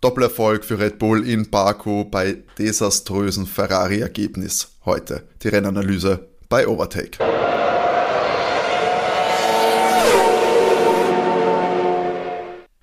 [0.00, 5.26] Doppelerfolg für Red Bull in Baku bei desaströsen Ferrari-Ergebnis heute.
[5.42, 7.18] Die Rennanalyse bei Overtake.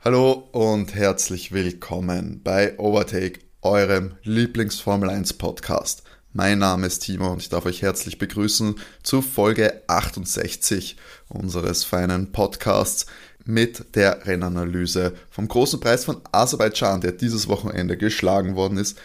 [0.03, 6.03] Hallo und herzlich willkommen bei Overtake, eurem Lieblings-Formel 1 Podcast.
[6.37, 10.97] Mein Name ist Timo und ich darf euch herzlich begrüßen zu Folge 68
[11.29, 13.05] unseres feinen Podcasts
[13.45, 18.99] mit der Rennanalyse vom großen Preis von Aserbaidschan, der dieses Wochenende geschlagen worden ist.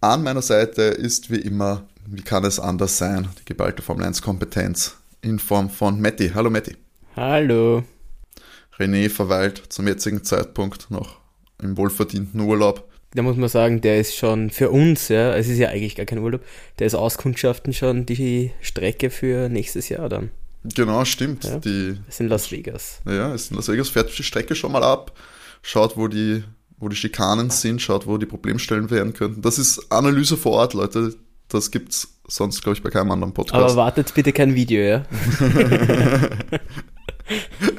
[0.00, 4.20] An meiner Seite ist wie immer, wie kann es anders sein, die geballte Formel 1
[4.20, 6.32] Kompetenz in Form von Matti.
[6.34, 6.76] Hallo Matti.
[7.14, 7.84] Hallo.
[8.76, 11.20] René verweilt zum jetzigen Zeitpunkt noch
[11.62, 15.58] im wohlverdienten Urlaub da muss man sagen, der ist schon für uns, ja, es ist
[15.58, 16.42] ja eigentlich gar kein Urlaub,
[16.78, 20.30] der ist Auskundschaften schon die Strecke für nächstes Jahr dann.
[20.62, 21.44] Genau, stimmt.
[21.44, 23.00] Ja, die, ist in Las Vegas.
[23.06, 25.12] Ja, ist in Las Vegas, fährt die Strecke schon mal ab,
[25.62, 26.44] schaut, wo die,
[26.78, 29.42] wo die Schikanen sind, schaut, wo die Problemstellen werden könnten.
[29.42, 31.14] Das ist Analyse vor Ort, Leute.
[31.48, 33.72] Das gibt's sonst, glaube ich, bei keinem anderen Podcast.
[33.72, 35.04] Aber wartet bitte kein Video, ja?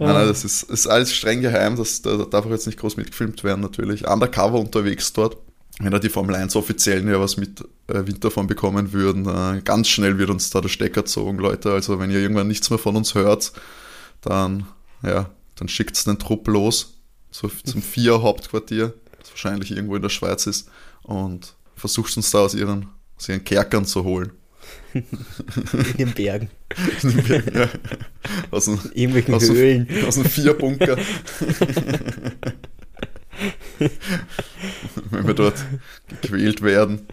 [0.00, 2.96] Nein, nein, das ist, ist alles streng geheim, das, da darf auch jetzt nicht groß
[2.96, 4.08] mitgefilmt werden natürlich.
[4.08, 5.36] Undercover unterwegs dort.
[5.78, 9.88] Wenn da die Formel 1 Offiziellen ja was mit äh, davon bekommen würden, äh, ganz
[9.88, 11.72] schnell wird uns da der Stecker gezogen, Leute.
[11.72, 13.52] Also wenn ihr irgendwann nichts mehr von uns hört,
[14.22, 14.66] dann,
[15.02, 16.94] ja, dann schickt's den Trupp los
[17.30, 20.68] so, zum Vier Hauptquartier, das wahrscheinlich irgendwo in der Schweiz ist,
[21.02, 24.32] und versucht uns da aus ihren, aus ihren Kerkern zu holen.
[24.92, 25.04] In
[25.98, 26.50] den Bergen.
[27.02, 27.68] In den Bergen, ja.
[28.50, 29.86] Aus den, Irgendwelchen aus Höhlen.
[29.86, 30.96] Dem, aus dem Vierbunker.
[35.10, 35.64] Wenn wir dort
[36.08, 37.06] gequält werden.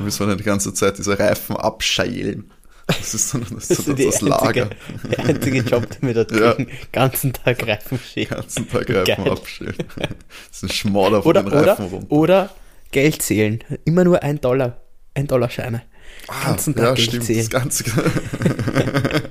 [0.00, 2.50] müssen wir dann die ganze Zeit diese Reifen abscheilen.
[2.86, 4.70] Das ist dann das, das, ist das Lager.
[5.10, 6.66] Der einzige Job, den wir da tun.
[6.68, 6.76] Ja.
[6.90, 8.30] ganzen Tag Reifen schälen.
[8.30, 9.30] ganzen Tag Reifen Geil.
[9.30, 9.76] abschälen.
[9.98, 10.08] Das
[10.52, 12.06] ist ein Schmorder von oder, den Reifen oder, rum.
[12.08, 12.50] Oder
[12.90, 13.62] Geld zählen.
[13.84, 14.80] Immer nur ein Dollar.
[15.14, 15.82] Ein Dollar Scheine.
[16.28, 17.40] Ah, ganzen Tag ja, Geld stimmt, zählen.
[17.40, 17.84] Das, Ganze,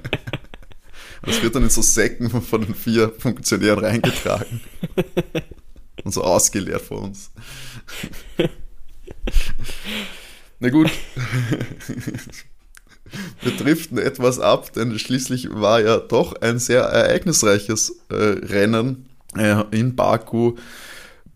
[1.23, 4.62] das wird dann in so Säcken von den vier Funktionären reingetragen.
[6.03, 7.31] Und so ausgeleert vor uns.
[10.59, 10.90] Na gut.
[13.41, 19.07] Wir driften etwas ab, denn schließlich war ja doch ein sehr ereignisreiches äh, Rennen
[19.38, 20.56] äh, in Baku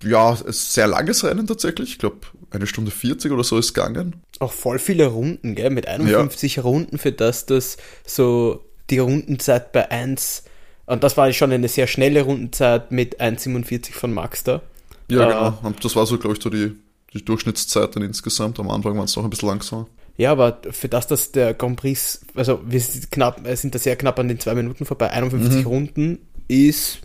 [0.03, 1.91] ja, ein sehr langes Rennen tatsächlich.
[1.91, 2.17] Ich glaube,
[2.51, 4.21] eine Stunde 40 oder so ist gegangen.
[4.39, 5.69] Auch voll viele Runden, gell?
[5.69, 6.63] Mit 51 ja.
[6.63, 10.43] Runden für das, dass so die Rundenzeit bei 1,
[10.85, 14.61] und das war schon eine sehr schnelle Rundenzeit mit 1,47 von Max da.
[15.09, 15.59] Ja, äh, genau.
[15.63, 16.75] Und das war so, glaube ich, so die,
[17.13, 18.59] die Durchschnittszeit dann insgesamt.
[18.59, 19.87] Am Anfang waren es noch ein bisschen langsamer.
[20.17, 23.95] Ja, aber für das, dass der Grand Prix, also wir sind, knapp, sind da sehr
[23.95, 25.65] knapp an den zwei Minuten vorbei, 51 mhm.
[25.65, 26.99] Runden ist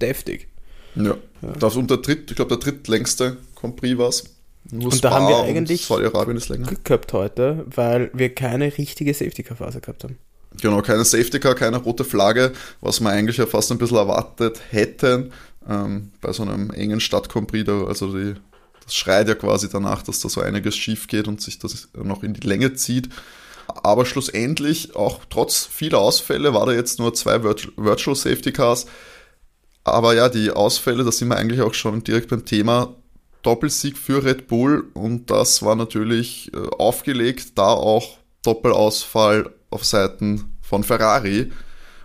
[0.00, 0.48] deftig.
[0.94, 1.16] Ja.
[1.42, 1.52] ja.
[1.58, 4.24] Das und der dritt, ich glaube, der drittlängste Grand Prix war es.
[4.70, 6.68] Und da haben wir eigentlich Saudi-Arabien ist länger.
[6.68, 10.18] Glück gehabt heute, weil wir keine richtige Safety-Car-Phase gehabt haben.
[10.60, 15.32] Genau, keine Safety-Car, keine rote Flagge, was wir eigentlich ja fast ein bisschen erwartet hätten
[15.68, 17.68] ähm, bei so einem engen Stadt-Grand Prix.
[17.68, 18.34] Also die,
[18.84, 22.22] das schreit ja quasi danach, dass da so einiges schief geht und sich das noch
[22.22, 23.08] in die Länge zieht.
[23.66, 28.86] Aber schlussendlich, auch trotz vieler Ausfälle, war da jetzt nur zwei Virtual Safety Cars.
[29.84, 32.94] Aber ja, die Ausfälle, da sind wir eigentlich auch schon direkt beim Thema.
[33.42, 40.56] Doppelsieg für Red Bull und das war natürlich äh, aufgelegt, da auch Doppelausfall auf Seiten
[40.60, 41.50] von Ferrari.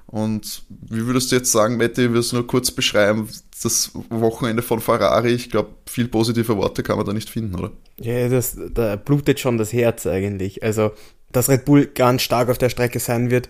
[0.07, 3.27] Und wie würdest du jetzt sagen, Matti, wirst du nur kurz beschreiben,
[3.61, 5.33] das Wochenende von Ferrari?
[5.33, 7.71] Ich glaube, viel positive Worte kann man da nicht finden, oder?
[7.99, 10.63] Ja, das, da blutet schon das Herz eigentlich.
[10.63, 10.91] Also,
[11.31, 13.49] dass Red Bull ganz stark auf der Strecke sein wird,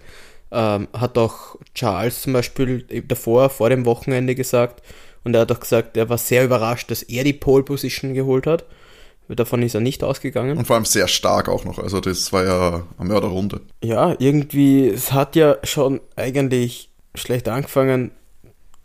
[0.52, 4.82] ähm, hat auch Charles zum Beispiel davor, vor dem Wochenende gesagt.
[5.24, 8.48] Und er hat auch gesagt, er war sehr überrascht, dass er die Pole Position geholt
[8.48, 8.66] hat.
[9.28, 10.58] Davon ist er nicht ausgegangen.
[10.58, 11.80] Und vor allem sehr stark auch noch.
[11.80, 13.60] Also das war ja eine Mörderrunde.
[13.84, 18.12] Ja, irgendwie, es hat ja schon eigentlich schlecht angefangen.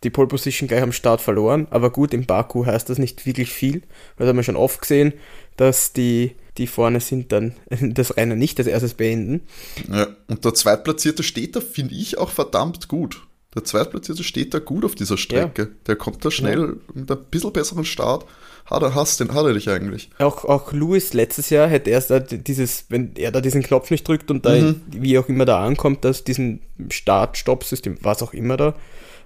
[0.02, 1.68] Die Pole Position gleich am Start verloren.
[1.70, 3.82] Aber gut, im Baku heißt das nicht wirklich viel.
[4.16, 5.12] Das haben wir schon oft gesehen,
[5.56, 9.42] dass die die vorne sind, dann das Rennen nicht als erstes beenden.
[9.90, 13.22] Ja, und der Zweitplatzierte steht da, finde ich, auch verdammt gut.
[13.54, 15.62] Der Zweitplatzierte steht da gut auf dieser Strecke.
[15.62, 15.68] Ja.
[15.86, 16.74] Der kommt da schnell ja.
[16.94, 18.24] mit ein bisschen besseren Start.
[18.64, 20.08] Hat er, hast den, hat er dich eigentlich.
[20.18, 24.30] Auch, auch Lewis letztes Jahr hätte erst dieses, wenn er da diesen Knopf nicht drückt
[24.30, 24.80] und da, mhm.
[24.88, 28.74] wie auch immer da ankommt, dass diesen Start-Stopp-System, was auch immer da,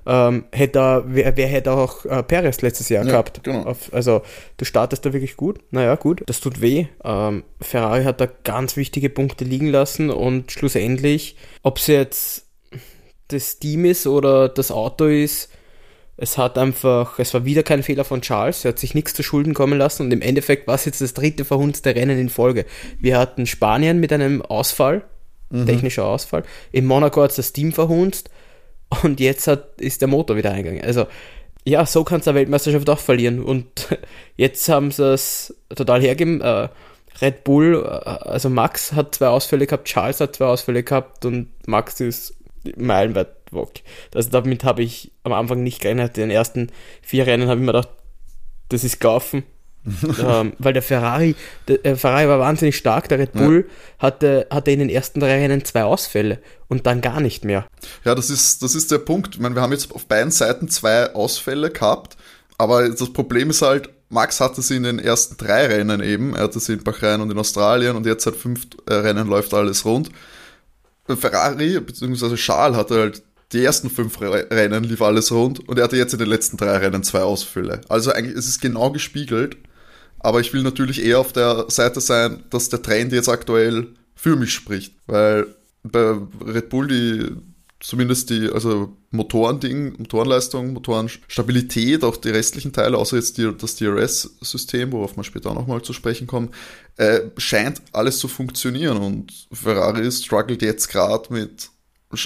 [0.06, 3.42] ähm, hätte wer, wer hätte auch äh, Perez letztes Jahr ja, gehabt.
[3.42, 3.64] Genau.
[3.64, 4.22] Auf, also
[4.56, 5.58] du startest da wirklich gut.
[5.70, 6.86] Naja, gut, das tut weh.
[7.04, 12.46] Ähm, Ferrari hat da ganz wichtige Punkte liegen lassen und schlussendlich, ob sie jetzt
[13.28, 15.50] das Team ist oder das Auto ist.
[16.18, 19.22] Es hat einfach, es war wieder kein Fehler von Charles, er hat sich nichts zu
[19.22, 22.64] Schulden kommen lassen und im Endeffekt war es jetzt das dritte verhunzte Rennen in Folge.
[22.98, 25.04] Wir hatten Spanien mit einem Ausfall,
[25.50, 25.66] mhm.
[25.66, 28.30] technischer Ausfall, in Monaco hat es das Team verhunzt
[29.02, 30.84] und jetzt hat, ist der Motor wieder eingegangen.
[30.84, 31.06] Also
[31.64, 33.42] ja, so kannst du eine Weltmeisterschaft auch verlieren.
[33.42, 33.88] Und
[34.36, 36.40] jetzt haben sie es total hergegeben.
[36.40, 36.68] Äh,
[37.20, 41.48] Red Bull, äh, also Max hat zwei Ausfälle gehabt, Charles hat zwei Ausfälle gehabt und
[41.66, 42.34] Max ist
[42.76, 43.82] meilenweit weg.
[44.14, 46.16] Also damit habe ich am Anfang nicht gerechnet.
[46.16, 46.70] Den ersten
[47.02, 47.90] vier Rennen habe ich mir gedacht,
[48.68, 49.44] das ist gelaufen.
[50.20, 51.34] ähm, weil der Ferrari,
[51.68, 54.02] der äh, Ferrari war wahnsinnig stark, der Red Bull ja.
[54.02, 56.38] hatte, hatte in den ersten drei Rennen zwei Ausfälle
[56.68, 57.66] und dann gar nicht mehr.
[58.04, 59.34] Ja, das ist, das ist der Punkt.
[59.34, 62.16] Ich meine, wir haben jetzt auf beiden Seiten zwei Ausfälle gehabt,
[62.58, 66.44] aber das Problem ist halt, Max hatte sie in den ersten drei Rennen eben, er
[66.44, 69.84] hatte sie in Bahrain und in Australien und jetzt seit fünf äh, Rennen läuft alles
[69.84, 70.10] rund.
[71.08, 73.22] Ferrari, beziehungsweise Charles hatte halt
[73.52, 76.78] die ersten fünf Rennen lief alles rund und er hatte jetzt in den letzten drei
[76.78, 77.80] Rennen zwei Ausfälle.
[77.88, 79.56] Also eigentlich ist es genau gespiegelt,
[80.18, 84.36] aber ich will natürlich eher auf der Seite sein, dass der Trend jetzt aktuell für
[84.36, 85.46] mich spricht, weil
[85.82, 87.36] bei Red Bull die
[87.80, 94.92] zumindest die, also Motorending, Motorenleistung, Motorenstabilität, auch die restlichen Teile, außer jetzt die, das DRS-System,
[94.92, 96.50] worauf wir später auch nochmal zu sprechen kommen,
[96.96, 101.70] äh, scheint alles zu funktionieren und Ferrari struggelt jetzt gerade mit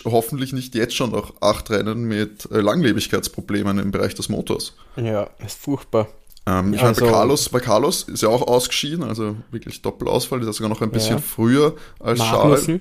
[0.04, 4.74] hoffentlich nicht jetzt schon noch acht Rennen mit äh, Langlebigkeitsproblemen im Bereich des Motors.
[4.96, 6.08] Ja, ist furchtbar.
[6.50, 10.40] Ähm, ich also, meine, bei Carlos, bei Carlos ist ja auch ausgeschieden, also wirklich Doppelausfall,
[10.40, 11.22] ist ja sogar noch ein bisschen ja.
[11.22, 12.66] früher als Magnussen.
[12.66, 12.80] Charles.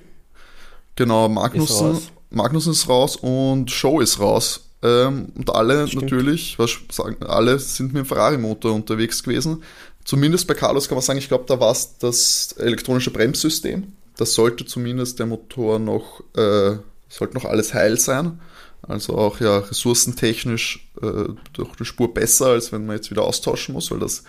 [0.96, 4.66] Genau, Magnussen, ist Magnussen ist raus und Show ist raus.
[4.82, 6.04] Ähm, und alle Stimmt.
[6.04, 9.62] natürlich, was sagen, alle sind mit dem Ferrari-Motor unterwegs gewesen.
[10.04, 13.92] Zumindest bei Carlos kann man sagen, ich glaube, da war es das elektronische Bremssystem.
[14.16, 16.76] Das sollte zumindest der Motor noch, äh,
[17.08, 18.40] sollte noch alles heil sein.
[18.82, 23.74] Also auch ja ressourcentechnisch äh, durch die Spur besser, als wenn man jetzt wieder austauschen
[23.74, 24.24] muss, weil das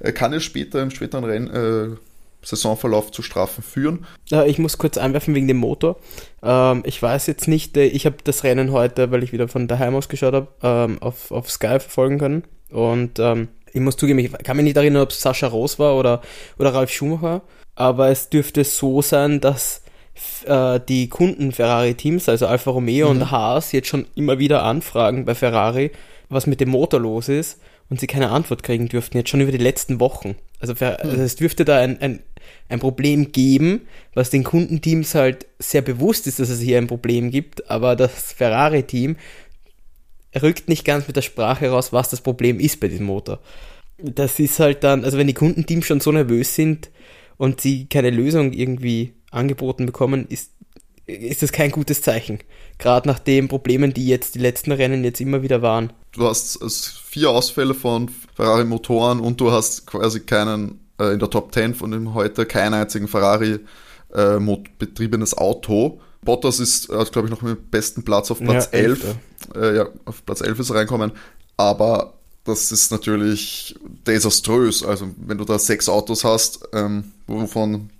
[0.00, 1.96] äh, kann ja später im späteren Renn, äh,
[2.42, 4.06] Saisonverlauf zu Strafen führen.
[4.46, 5.96] Ich muss kurz einwerfen wegen dem Motor.
[6.42, 9.68] Ähm, ich weiß jetzt nicht, äh, ich habe das Rennen heute, weil ich wieder von
[9.68, 12.44] daheim aus geschaut habe, ähm, auf, auf Sky verfolgen können.
[12.70, 15.96] Und ähm, ich muss zugeben, ich kann mich nicht erinnern, ob es Sascha Roos war
[15.96, 16.22] oder,
[16.58, 17.42] oder Ralf Schumacher,
[17.74, 19.82] aber es dürfte so sein, dass
[20.44, 23.22] äh, die Kunden Ferrari-Teams, also Alfa Romeo mhm.
[23.22, 25.90] und Haas, jetzt schon immer wieder anfragen bei Ferrari,
[26.28, 29.52] was mit dem Motor los ist und sie keine Antwort kriegen dürften, jetzt schon über
[29.52, 30.36] die letzten Wochen.
[30.60, 32.20] Also, für, also es dürfte da ein, ein,
[32.68, 33.82] ein Problem geben,
[34.14, 38.32] was den Kundenteams halt sehr bewusst ist, dass es hier ein Problem gibt, aber das
[38.32, 39.16] Ferrari-Team
[40.40, 43.40] rückt nicht ganz mit der Sprache raus, was das Problem ist bei diesem Motor.
[43.98, 46.90] Das ist halt dann, also wenn die Kundenteams schon so nervös sind
[47.36, 50.52] und sie keine Lösung irgendwie angeboten bekommen, ist,
[51.06, 52.38] ist das kein gutes Zeichen.
[52.78, 56.58] Gerade nach den Problemen, die jetzt die letzten Rennen jetzt immer wieder waren du hast
[57.04, 61.74] vier Ausfälle von Ferrari Motoren und du hast quasi keinen äh, in der Top 10
[61.74, 63.60] von dem heute keinen einzigen Ferrari
[64.14, 64.38] äh,
[64.78, 66.00] betriebenes Auto.
[66.22, 69.04] Bottas ist, hat glaube ich noch mit dem besten Platz auf Platz ja, 11.
[69.04, 69.16] 11
[69.56, 71.12] äh, ja, auf Platz 11 ist er reinkommen.
[71.56, 74.82] Aber das ist natürlich desaströs.
[74.82, 77.90] Also wenn du da sechs Autos hast, ähm, wovon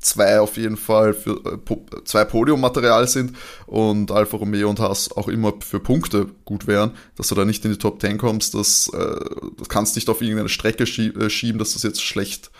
[0.00, 3.32] zwei auf jeden Fall für äh, zwei Podiummaterial sind
[3.66, 7.64] und Alfa Romeo und Haas auch immer für Punkte gut wären, dass du da nicht
[7.64, 9.20] in die Top 10 kommst, das, äh,
[9.56, 12.50] das kannst nicht auf irgendeine Strecke äh, schieben, dass das jetzt schlecht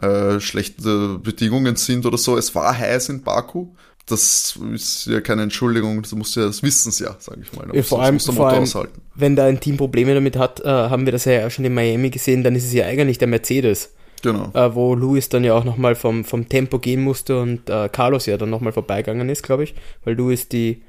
[0.00, 2.36] äh, schlechte Bedingungen sind oder so.
[2.36, 3.68] Es war heiß in Baku.
[4.06, 7.66] Das ist ja keine Entschuldigung, das muss ja, das wissen sie ja, sage ich mal.
[7.74, 8.66] Ja, vor allem, vor allem
[9.14, 12.08] wenn da ein Team Probleme damit hat, äh, haben wir das ja schon in Miami
[12.08, 13.90] gesehen, dann ist es ja eigentlich der Mercedes
[14.22, 14.50] Genau.
[14.54, 18.26] Äh, wo Luis dann ja auch nochmal vom, vom Tempo gehen musste und äh, Carlos
[18.26, 20.82] ja dann nochmal vorbeigegangen ist, glaube ich, weil Luis die,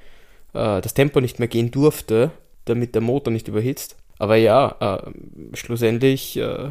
[0.53, 2.31] äh, das Tempo nicht mehr gehen durfte,
[2.65, 3.95] damit der Motor nicht überhitzt.
[4.19, 6.69] Aber ja, äh, schlussendlich äh,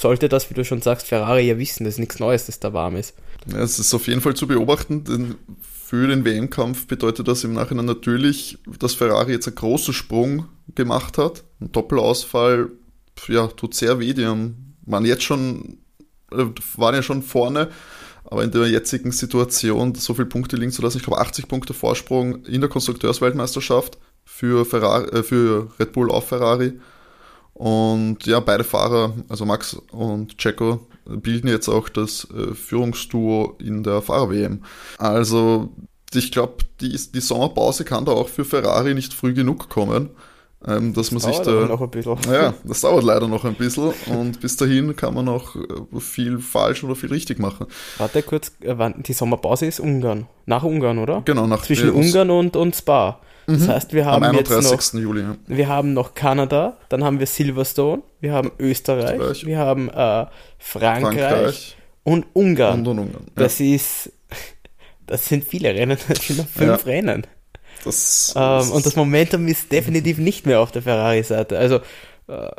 [0.00, 2.96] sollte das, wie du schon sagst, Ferrari ja wissen, dass nichts Neues, dass da warm
[2.96, 3.14] ist.
[3.46, 7.52] Ja, es ist auf jeden Fall zu beobachten, denn für den WM-Kampf bedeutet das im
[7.52, 11.44] Nachhinein natürlich, dass Ferrari jetzt einen großen Sprung gemacht hat.
[11.60, 12.70] Ein Doppelausfall,
[13.28, 14.14] ja, tut sehr weh.
[14.14, 15.78] Die haben waren jetzt schon,
[16.32, 16.44] äh,
[16.76, 17.70] waren ja schon vorne,
[18.24, 21.74] aber in der jetzigen Situation so viele Punkte liegen zu lassen, ich glaube 80 Punkte
[21.74, 26.78] Vorsprung in der Konstrukteursweltmeisterschaft für, Ferrari, äh, für Red Bull auf Ferrari.
[27.54, 33.82] Und ja, beide Fahrer, also Max und Checo, bilden jetzt auch das äh, Führungsduo in
[33.82, 34.64] der Fahrer-WM.
[34.98, 35.70] Also
[36.14, 40.10] ich glaube, die, die Sommerpause kann da auch für Ferrari nicht früh genug kommen.
[40.66, 41.66] Ähm, dass man Dauert sich da.
[41.66, 42.16] noch ein bisschen.
[42.32, 46.38] Ja, das dauert leider noch ein bisschen und bis dahin kann man noch äh, viel
[46.38, 47.66] falsch oder viel richtig machen.
[47.98, 50.26] Warte kurz, äh, wann- die Sommerpause ist Ungarn.
[50.46, 51.22] nach Ungarn, oder?
[51.24, 53.18] Genau, nach Zwischen der- Ungarn und, und Spa.
[53.48, 54.94] Das heißt, wir am haben jetzt 31.
[54.94, 55.22] noch, Juli.
[55.22, 55.36] Ja.
[55.48, 59.46] wir haben noch Kanada, dann haben wir Silverstone, wir haben Österreich, Österreich.
[59.46, 60.26] wir haben äh,
[60.58, 62.80] Frankreich, Frankreich und Ungarn.
[62.80, 63.24] und, und Ungarn.
[63.36, 64.12] Ja, Das ist,
[65.08, 66.92] das sind viele Rennen, das sind noch fünf Ja.
[66.92, 67.26] Rennen.
[67.84, 71.58] Das, Ähm, und das Momentum ist definitiv nicht mehr auf der Ferrari-Seite.
[71.58, 71.80] Also,
[72.28, 72.50] äh,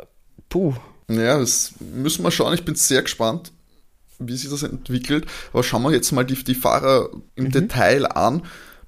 [0.48, 0.74] puh.
[1.08, 2.54] Ja, das müssen wir schauen.
[2.54, 3.52] Ich bin sehr gespannt,
[4.18, 5.26] wie sich das entwickelt.
[5.52, 7.22] Aber schauen wir jetzt mal die, die Fahrer Mhm.
[7.36, 8.42] im Detail an.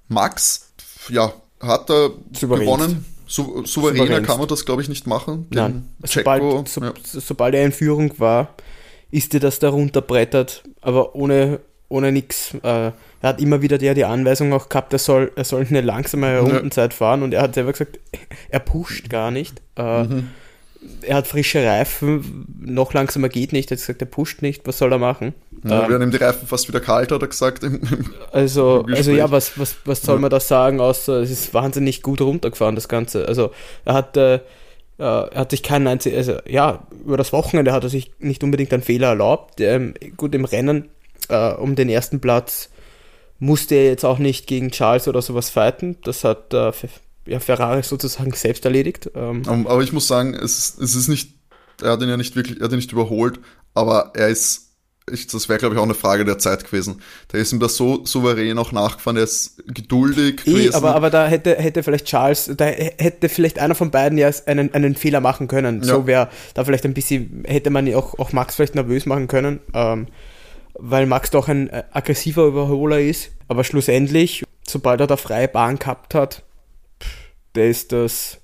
[0.09, 0.73] Max,
[1.09, 2.64] ja, hat er Souveränst.
[2.73, 3.05] gewonnen.
[3.28, 4.26] Sou souveräner Souveränst.
[4.31, 5.50] kann man das, glaube ich, nicht machen.
[5.50, 6.93] Den Nein, Checo, sobald, so, ja.
[7.02, 8.55] sobald er in Führung war,
[9.11, 12.55] ist dir das da runterbrettert, aber ohne, ohne nichts.
[12.62, 12.93] Äh,
[13.23, 16.41] er hat immer wieder die, die Anweisung auch gehabt, er soll, er soll eine langsamere
[16.41, 17.99] Rundenzeit fahren und er hat selber gesagt,
[18.49, 19.61] er pusht gar nicht.
[19.77, 20.29] Äh, Mhm.
[21.03, 24.79] Er hat frische Reifen, noch langsamer geht nicht, er hat gesagt, er pusht nicht, was
[24.79, 25.35] soll er machen?
[25.65, 27.65] Ja, Ähm, werden ihm die Reifen fast wieder kalt, hat er gesagt.
[27.65, 30.21] Im, im, Also, Im also ja, was, was, was soll Ja.
[30.21, 33.27] man da sagen, außer es ist wahnsinnig gut runtergefahren, das Ganze.
[33.27, 33.51] Also
[33.85, 34.41] er hat, äh, äh,
[34.99, 38.73] er hat sich keinen einzigen, also ja, über das Wochenende hat er sich nicht unbedingt
[38.73, 39.61] einen Fehler erlaubt.
[39.61, 40.89] Ähm, gut, im Rennen
[41.31, 42.69] äh, um den ersten Platz
[43.38, 45.97] musste er jetzt auch nicht gegen Charles oder sowas fighten.
[46.05, 46.73] Das hat äh,
[47.26, 49.11] ja, Ferrari sozusagen selbst erledigt.
[49.14, 51.35] Ähm, aber ich muss sagen, es, ist- es ist nicht,
[51.83, 53.40] er hat ihn ja nicht wirklich, er hat ihn nicht überholt,
[53.75, 54.62] aber er ist,
[55.12, 57.00] ich, das wäre glaube ich auch eine Frage der Zeit gewesen.
[57.33, 60.75] Der ist ihm da so souverän auch nachgefahren, er ist geduldig Eh, gewesen.
[60.75, 64.73] aber, aber da hätte, hätte vielleicht Charles, da hätte vielleicht einer von beiden ja einen,
[64.75, 65.83] einen Fehler machen können.
[65.83, 65.95] Ja.
[65.95, 69.28] So wäre da vielleicht ein bisschen, hätte man ja auch, auch Max vielleicht nervös machen
[69.28, 70.07] können, ähm,
[70.78, 73.30] weil Max doch ein äh, aggressiver Überholer ist.
[73.49, 76.42] Aber schlussendlich, sobald er da freie Bahn gehabt hat,
[77.54, 78.38] der ist das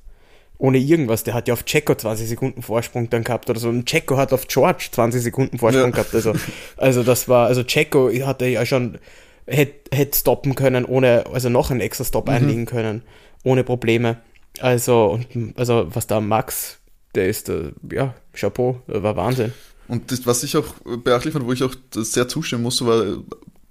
[0.58, 1.24] ohne irgendwas.
[1.24, 3.68] Der hat ja auf Checo 20 Sekunden Vorsprung dann gehabt oder so.
[3.68, 5.90] Und Checo hat auf George 20 Sekunden Vorsprung Ja.
[5.90, 6.14] gehabt.
[6.14, 6.32] Also,
[6.76, 8.98] also das war, also Checo hatte ja schon,
[9.46, 13.02] hätte hätte stoppen können, ohne, also noch einen extra Stop einlegen können,
[13.42, 14.18] ohne Probleme.
[14.60, 16.78] Also, und, also was da Max,
[17.16, 19.52] der ist, äh, ja, Chapeau, war Wahnsinn.
[19.92, 20.64] Und das, was ich auch
[21.04, 23.04] beachtlich fand, wo ich auch sehr zustimmen musste, war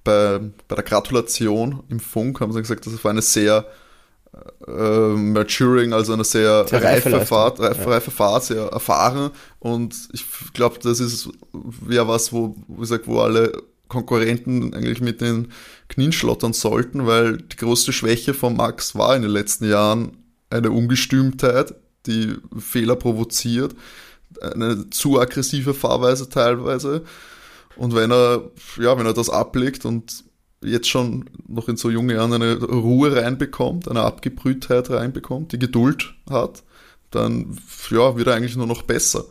[0.03, 3.65] bei, bei der Gratulation im Funk haben sie gesagt, das war eine sehr
[4.67, 7.87] äh, maturing, also eine sehr, Sehr reife reife, Fahrt, reife, ja.
[7.87, 9.31] reife Fahrt, sehr erfahren.
[9.57, 10.23] Und ich
[10.53, 13.51] glaube, das ist wäre was, wo, wie gesagt, wo alle
[13.87, 15.51] Konkurrenten eigentlich mit den
[15.87, 20.17] Knien schlottern sollten, weil die größte Schwäche von Max war in den letzten Jahren
[20.51, 21.73] eine Ungestümtheit,
[22.05, 23.73] die Fehler provoziert,
[24.41, 27.03] eine zu aggressive Fahrweise teilweise.
[27.75, 30.23] Und wenn er, ja, wenn er das ablegt und
[30.63, 36.13] jetzt schon noch in so jungen Jahren eine Ruhe reinbekommt, eine Abgebrühtheit reinbekommt, die Geduld
[36.29, 36.63] hat,
[37.09, 37.57] dann
[37.89, 39.25] ja, wird er eigentlich nur noch besser.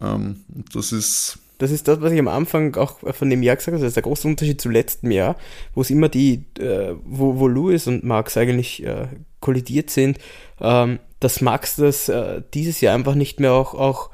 [0.00, 3.74] Ähm, das ist Das ist das, was ich am Anfang auch von dem Jahr gesagt
[3.74, 3.82] habe.
[3.82, 5.36] Das ist der große Unterschied zu letztem Jahr,
[5.74, 9.08] wo es immer die, äh, wo, wo Lewis und Max eigentlich äh,
[9.40, 10.18] kollidiert sind,
[10.60, 14.10] ähm, dass Max das äh, dieses Jahr einfach nicht mehr auch, auch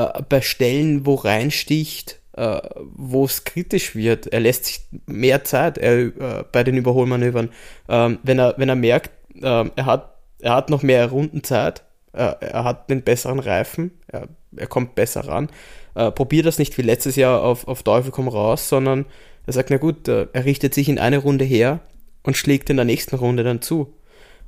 [0.00, 2.60] äh, bei Stellen, wo reinsticht, äh,
[2.94, 4.26] wo es kritisch wird.
[4.28, 7.50] Er lässt sich mehr Zeit er, äh, bei den Überholmanövern.
[7.88, 9.10] Ähm, wenn, er, wenn er merkt,
[9.42, 14.28] ähm, er, hat, er hat noch mehr Rundenzeit, äh, er hat den besseren Reifen, er,
[14.56, 15.48] er kommt besser ran.
[15.94, 19.06] Äh, probiert das nicht wie letztes Jahr auf, auf Teufel komm raus, sondern
[19.46, 21.80] er sagt, na gut, äh, er richtet sich in eine Runde her
[22.22, 23.94] und schlägt in der nächsten Runde dann zu.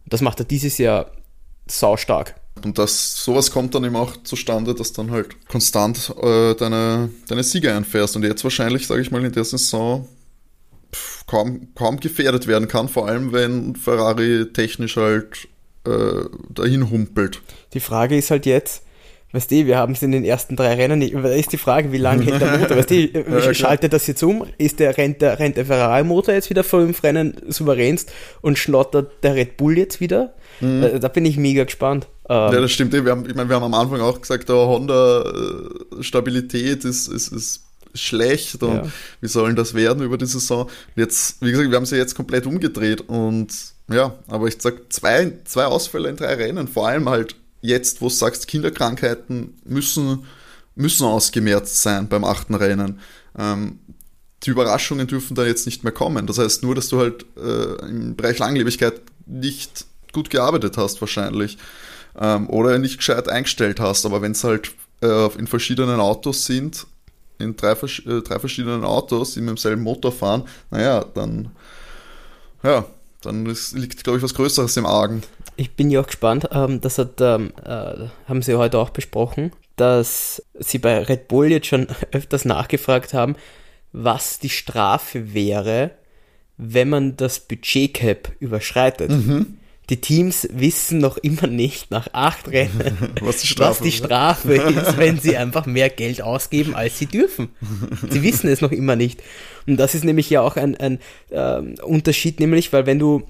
[0.06, 1.12] Das macht er dieses Jahr
[1.66, 2.34] saustark.
[2.64, 7.42] Und das, sowas kommt dann eben auch zustande, dass dann halt konstant äh, deine, deine
[7.42, 10.08] Siege einfährst und jetzt wahrscheinlich, sage ich mal, in der Saison
[10.94, 15.48] pff, kaum, kaum gefährdet werden kann, vor allem wenn Ferrari technisch halt
[15.86, 17.40] äh, dahin humpelt.
[17.72, 18.84] Die Frage ist halt jetzt,
[19.32, 21.90] weißt du, wir haben es in den ersten drei Rennen nicht, da ist die Frage,
[21.92, 23.54] wie lange hält der Motor, weißt du, klar.
[23.54, 27.34] schaltet das jetzt um, ist der, rennt der, rennt der Ferrari-Motor jetzt wieder fünf Rennen
[27.48, 28.12] souveränst
[28.42, 30.34] und schlottert der Red Bull jetzt wieder?
[30.60, 32.06] Äh, Da bin ich mega gespannt.
[32.28, 32.92] Ähm, Ja, das stimmt.
[32.92, 37.64] Wir haben, ich meine, wir haben am Anfang auch gesagt, der Honda-Stabilität ist, ist, ist
[37.94, 38.82] schlecht und Ja.
[39.20, 40.68] wie sollen das werden über die Saison?
[40.96, 43.48] Jetzt, wie gesagt, wir haben sie jetzt komplett umgedreht und
[43.92, 48.08] ja, aber ich sag, zwei, zwei Ausfälle in drei Rennen, vor allem halt jetzt, wo
[48.08, 50.26] du sagst, Kinderkrankheiten müssen,
[50.74, 53.00] müssen ausgemerzt sein beim achten Rennen.
[53.38, 53.78] Ähm,
[54.42, 56.26] die Überraschungen dürfen da jetzt nicht mehr kommen.
[56.26, 61.56] Das heißt nur, dass du halt äh, im Bereich Langlebigkeit nicht gut gearbeitet hast wahrscheinlich
[62.18, 64.04] ähm, oder nicht gescheit eingestellt hast.
[64.04, 66.86] Aber wenn es halt äh, in verschiedenen Autos sind,
[67.38, 71.50] in drei, äh, drei verschiedenen Autos, die mit demselben Motor fahren, naja, dann,
[72.62, 72.84] ja,
[73.22, 75.22] dann ist, liegt, glaube ich, was Größeres im Argen.
[75.56, 79.52] Ich bin ja auch gespannt, ähm, das hat, ähm, äh, haben sie heute auch besprochen,
[79.76, 83.36] dass sie bei Red Bull jetzt schon öfters nachgefragt haben,
[83.92, 85.92] was die Strafe wäre,
[86.56, 89.10] wenn man das Budget-Cap überschreitet.
[89.10, 89.58] Mhm.
[89.92, 94.54] Die Teams wissen noch immer nicht nach acht Rennen, Was die Strafe was die Strafe
[94.54, 97.50] ist, wenn sie einfach mehr Geld ausgeben, als sie dürfen.
[98.08, 99.22] Sie wissen es noch immer nicht.
[99.66, 100.98] Und das ist nämlich ja auch ein, ein
[101.30, 103.24] ähm, Unterschied, nämlich, weil wenn du,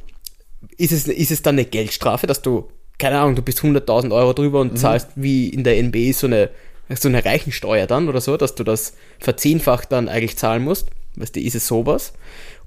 [0.78, 4.32] ist es, ist es dann eine Geldstrafe, dass du, keine Ahnung, du bist 100.000 Euro
[4.32, 6.48] drüber und zahlst wie in der NBA so eine,
[6.94, 10.90] so eine Reichensteuer dann oder so, dass du das verzehnfacht dann eigentlich zahlen musst.
[11.16, 12.12] Weißt du, ist es sowas?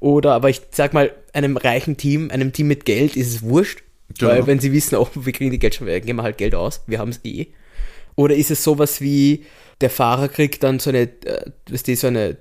[0.02, 3.85] Oder, aber ich sag mal, einem reichen Team, einem Team mit Geld ist es wurscht.
[4.17, 4.31] Genau.
[4.31, 7.00] Weil wenn sie wissen, oh, wir kriegen die Geldstrafe, geben wir halt Geld aus, wir
[7.00, 7.47] haben es eh.
[8.15, 9.43] Oder ist es sowas wie,
[9.81, 12.38] der Fahrer kriegt dann so eine, äh, du, so eine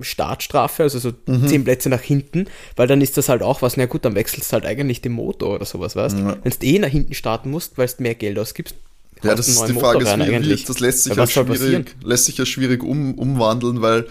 [0.00, 1.46] Startstrafe, also so Mhm.
[1.46, 4.50] zehn Plätze nach hinten, weil dann ist das halt auch was, na gut, dann wechselst
[4.50, 6.36] du halt eigentlich den Motor oder sowas, weißt Ja.
[6.42, 8.74] Wenn du eh nach hinten starten musst, weil du mehr Geld ausgibst,
[9.22, 12.44] Ja, das ist die Frage, ist, wie, das lässt sich ja schwierig, lässt sich ja
[12.46, 14.06] schwierig um, umwandeln, weil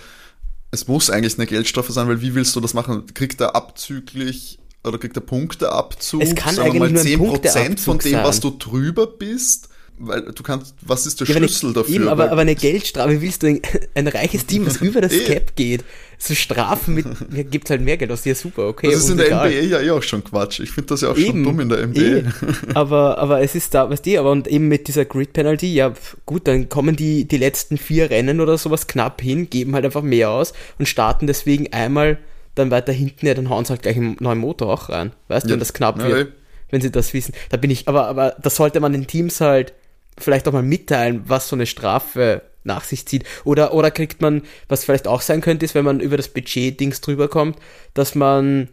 [0.72, 3.04] es muss eigentlich eine Geldstrafe sein, weil wie willst du das machen?
[3.14, 6.22] Kriegt er abzüglich oder kriegt er Punkteabzug?
[6.22, 8.52] Es kann sagen wir mal eigentlich nur ein 10% von dem, was sein.
[8.52, 9.70] du drüber bist?
[9.98, 11.96] Weil du kannst, was ist der Ja, Schlüssel eine, dafür?
[11.96, 13.62] Eben, aber, aber eine Geldstrafe willst du ein,
[13.96, 15.24] ein reiches Team, das über das Eh.
[15.24, 15.86] Cap geht,
[16.18, 18.92] so strafen mit, ja, gibt halt mehr Geld aus, ja super, okay.
[18.92, 19.50] das ist in der egal.
[19.50, 20.60] NBA ja eh auch schon Quatsch.
[20.60, 22.02] Ich finde das ja auch schon Eben, dumm in der NBA.
[22.02, 22.24] eh.
[22.74, 25.94] aber, aber es ist da, weißt du, aber und eben mit dieser Grid Penalty, ja,
[26.26, 30.02] gut, dann kommen die, die letzten vier Rennen oder sowas knapp hin, geben halt einfach
[30.02, 32.18] mehr aus und starten deswegen einmal
[32.56, 35.12] dann weiter hinten, ja, dann hauen sie halt gleich einen neuen Motor auch rein.
[35.28, 36.32] Weißt du, Ja, wenn das knapp ja, wird, eh.
[36.72, 37.34] wenn sie das wissen.
[37.50, 39.74] Da bin ich, aber, aber das sollte man den Teams halt
[40.18, 43.26] vielleicht auch mal mitteilen, was so eine Strafe nach sich zieht.
[43.44, 47.02] Oder, oder kriegt man, was vielleicht auch sein könnte, ist, wenn man über das Budget-Dings
[47.02, 47.60] drüber kommt,
[47.94, 48.70] dass man,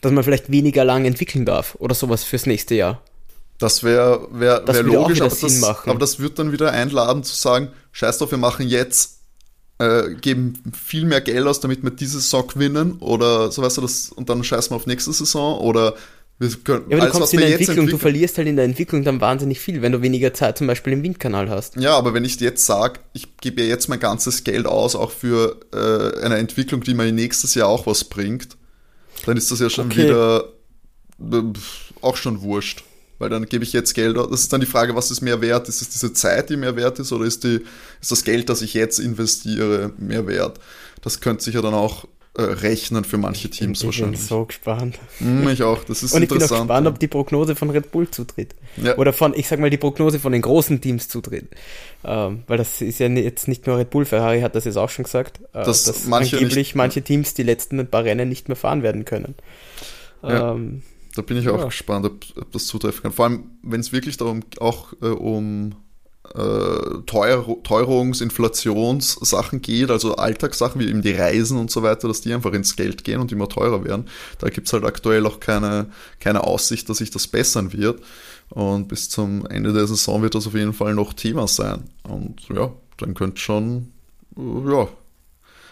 [0.00, 3.02] dass man vielleicht weniger lang entwickeln darf oder sowas fürs nächste Jahr.
[3.58, 5.90] Das wäre wär, wär auch logisch, aber Sinn das, machen.
[5.90, 9.19] aber das wird dann wieder einladen zu sagen, scheiß drauf, wir machen jetzt,
[9.80, 13.80] äh, geben viel mehr Geld aus, damit wir diese Saison gewinnen oder so weißt du
[13.80, 15.94] das und dann scheißen wir auf nächste Saison oder
[16.38, 18.66] wir können Ja, aber du alles, kommst in der Entwicklung, du verlierst halt in der
[18.66, 21.76] Entwicklung dann wahnsinnig viel, wenn du weniger Zeit zum Beispiel im Windkanal hast.
[21.76, 25.10] Ja, aber wenn ich jetzt sage, ich gebe ja jetzt mein ganzes Geld aus, auch
[25.10, 28.56] für äh, eine Entwicklung, die mir nächstes Jahr auch was bringt,
[29.26, 30.04] dann ist das ja schon Okay.
[30.04, 30.44] wieder
[31.20, 31.42] äh,
[32.00, 32.84] auch schon wurscht.
[33.20, 34.28] Weil dann gebe ich jetzt Geld aus.
[34.30, 35.68] Das ist dann die Frage, was ist mehr wert?
[35.68, 37.60] Ist es diese Zeit, die mehr wert ist, oder ist, die,
[38.00, 40.58] ist das Geld, das ich jetzt investiere, mehr wert?
[41.02, 42.06] Das könnte sich ja dann auch
[42.36, 44.22] äh, rechnen für manche Teams ich bin wahrscheinlich.
[44.22, 44.98] so gespannt.
[45.18, 47.90] Hm, ich auch, das ist Und ich bin auch gespannt, ob die Prognose von Red
[47.92, 48.54] Bull zutritt.
[48.76, 48.96] Ja.
[48.96, 51.48] Oder von, ich sag mal, die Prognose von den großen Teams zutritt.
[52.04, 54.76] Ähm, weil das ist ja ni- jetzt nicht nur Red Bull, Ferrari hat das jetzt
[54.78, 58.04] auch schon gesagt, äh, Dass dass manche angeblich nicht- manche Teams die letzten ein paar
[58.04, 59.34] Rennen nicht mehr fahren werden können.
[60.22, 60.52] Ja.
[60.52, 60.82] Ähm,
[61.16, 61.64] Da bin ich auch Ja.
[61.66, 63.12] gespannt, ob, ob das zutreffen kann.
[63.12, 65.74] Vor allem, wenn es wirklich darum auch äh, um
[66.34, 72.20] äh, Teuer, Teuerungs-, Inflationssachen geht, also Alltagssachen wie eben die Reisen und so weiter, dass
[72.20, 74.04] die einfach ins Geld gehen und immer teurer werden.
[74.38, 78.00] Da gibt es halt aktuell auch keine, keine Aussicht, dass sich das bessern wird.
[78.50, 81.84] Und bis zum Ende der Saison wird das auf jeden Fall noch Thema sein.
[82.04, 83.92] Und ja, dann könnte schon,
[84.36, 84.88] äh, ja.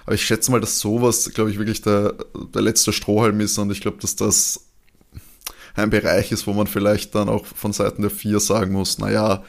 [0.06, 2.14] Aber ich schätze mal, dass sowas, glaube ich, wirklich der,
[2.54, 4.64] der letzte Strohhalm ist und ich glaube, dass das
[5.78, 9.42] ein Bereich ist, wo man vielleicht dann auch von Seiten der vier sagen muss, naja,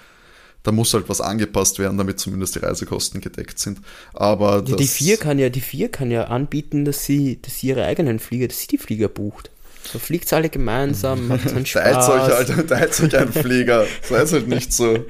[0.64, 3.80] da muss halt was angepasst werden, damit zumindest die Reisekosten gedeckt sind.
[4.14, 7.68] Aber ja, die vier kann ja, die vier kann ja anbieten, dass sie, dass sie
[7.68, 9.52] ihre eigenen Flieger, dass sie die Flieger bucht.
[9.92, 12.10] So fliegt alle gemeinsam, macht so einen Teilt Spaß.
[12.10, 13.86] euch, Alter, teilt euch einen Flieger.
[14.08, 15.06] Seid halt nicht so.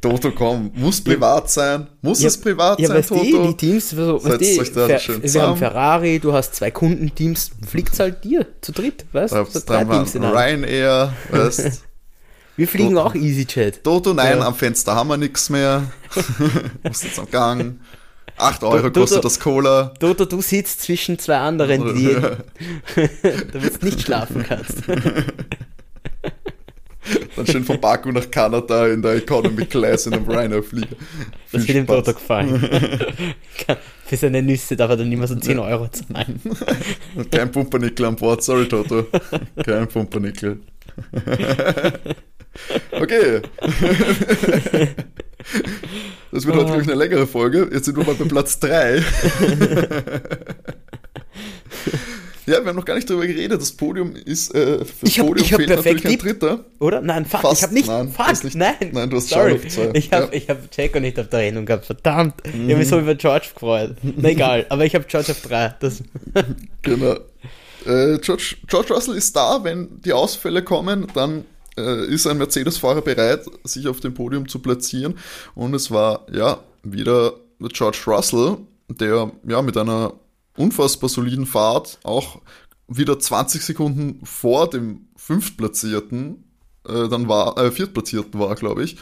[0.00, 0.70] Toto, komm.
[0.74, 1.88] Muss privat sein?
[2.00, 3.46] Muss Ja, es privat ja, sein, weißt Toto?
[3.48, 5.46] die Teams, so, weißt euch da schön wir zusammen.
[5.48, 9.44] haben Ferrari, du hast zwei Kundenteams, fliegt's halt dir zu dritt, weißt du?
[9.44, 10.24] So haben wir in.
[10.24, 11.82] Ryanair, weißt
[12.56, 13.06] Wir fliegen Toto.
[13.06, 13.82] auch EasyJet.
[13.82, 14.46] Toto, nein, Ja.
[14.46, 15.84] am Fenster haben wir nichts mehr.
[16.86, 17.80] Muss jetzt am Gang.
[18.36, 19.92] 8 Euro Toto- kostet das Cola.
[20.00, 22.14] Toto, du sitzt zwischen zwei anderen, die,
[23.52, 24.82] damit du nicht schlafen kannst.
[27.34, 30.94] Dann schön von Baku nach Kanada in der Economy Class in einem Ryanair-Flieger.
[31.50, 31.94] Das Viel wird dem.
[31.96, 33.34] Toto gefallen.
[34.06, 36.40] Für seine Nüsse darf er dann immer so 10 Euro zahlen.
[37.16, 39.06] Und kein Pumpernickel an Bord, sorry Toto.
[39.64, 40.60] Kein Pumpernickel.
[42.92, 43.40] okay.
[46.30, 47.68] Das wird heute, glaube ich, eine längere Folge.
[47.72, 49.02] Jetzt sind wir mal bei Platz 3.
[52.44, 53.60] Ja, wir haben noch gar nicht darüber geredet.
[53.60, 56.38] Das Podium ist, äh, für Ich hab- Podium ich hab fehlt perfekt natürlich ein.
[56.40, 56.64] Dritter.
[56.80, 57.00] Oder?
[57.00, 58.74] Nein, fuck, Fast, ich habe nicht, nein, fuck, nicht- nein.
[58.90, 59.52] nein, du hast Sorry.
[59.54, 59.90] Auf zwei.
[59.94, 60.32] Ich habe Ja.
[60.32, 62.34] ich hab Jack und nicht auf der Rechnung gehabt, verdammt.
[62.44, 63.94] Ich habe mich so über George gefreut.
[64.02, 65.76] Na egal, aber ich habe George auf 3.
[65.78, 66.02] Das,
[66.82, 67.12] Genau.
[67.86, 71.44] äh, George, George Russell ist da, wenn die Ausfälle kommen, dann
[71.76, 75.18] äh, ist ein Mercedes-Fahrer bereit, sich auf dem Podium zu platzieren.
[75.54, 78.58] Und es war ja wieder George Russell,
[78.88, 80.14] der ja mit einer
[80.56, 82.40] unfassbar soliden Fahrt auch
[82.88, 86.44] wieder 20 Sekunden vor dem Fünftplatzierten
[86.86, 88.96] äh, dann war, äh, Viertplatzierten war, glaube ich.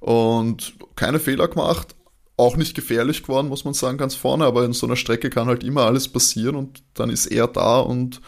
[0.00, 1.94] Und keine Fehler gemacht,
[2.36, 5.46] auch nicht gefährlich geworden, muss man sagen, ganz vorne, aber in so einer Strecke kann
[5.46, 8.20] halt immer alles passieren und dann ist er da und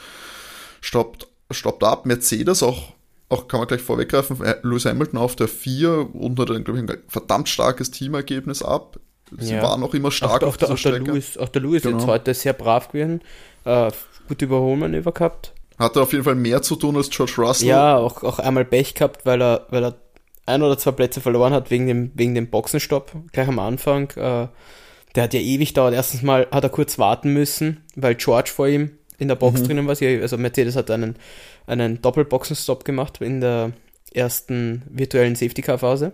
[0.80, 2.06] stoppt, stoppt ab.
[2.06, 2.92] Mercedes auch,
[3.28, 6.88] auch kann man gleich vorweggreifen, äh, Lewis Hamilton auf der 4 und hat, glaube ich,
[6.90, 8.98] ein verdammt starkes Teamergebnis ab.
[9.38, 9.62] Sie Ja.
[9.62, 11.00] waren auch immer stark auch, auf der, auch der.
[11.00, 11.98] Lewis, auch der Lewis Genau.
[11.98, 13.20] jetzt heute sehr brav gewesen.
[13.64, 13.90] Äh,
[14.28, 15.52] gute Überholmanöver gehabt.
[15.78, 17.68] Hatte auf jeden Fall mehr zu tun als George Russell.
[17.68, 19.96] Ja, auch, auch einmal Pech gehabt, weil er, weil er
[20.46, 24.10] ein oder zwei Plätze verloren hat wegen dem, wegen dem Boxenstopp gleich am Anfang.
[24.10, 24.46] Äh,
[25.16, 25.92] der hat ja ewig dauert.
[25.94, 29.86] Erstens mal hat er kurz warten müssen, weil George vor ihm in der Box drinnen
[29.86, 29.96] war.
[30.22, 31.16] Also Mercedes hat einen,
[31.66, 33.72] einen Doppelboxenstopp gemacht in der
[34.12, 36.12] ersten virtuellen Safety-Car-Phase.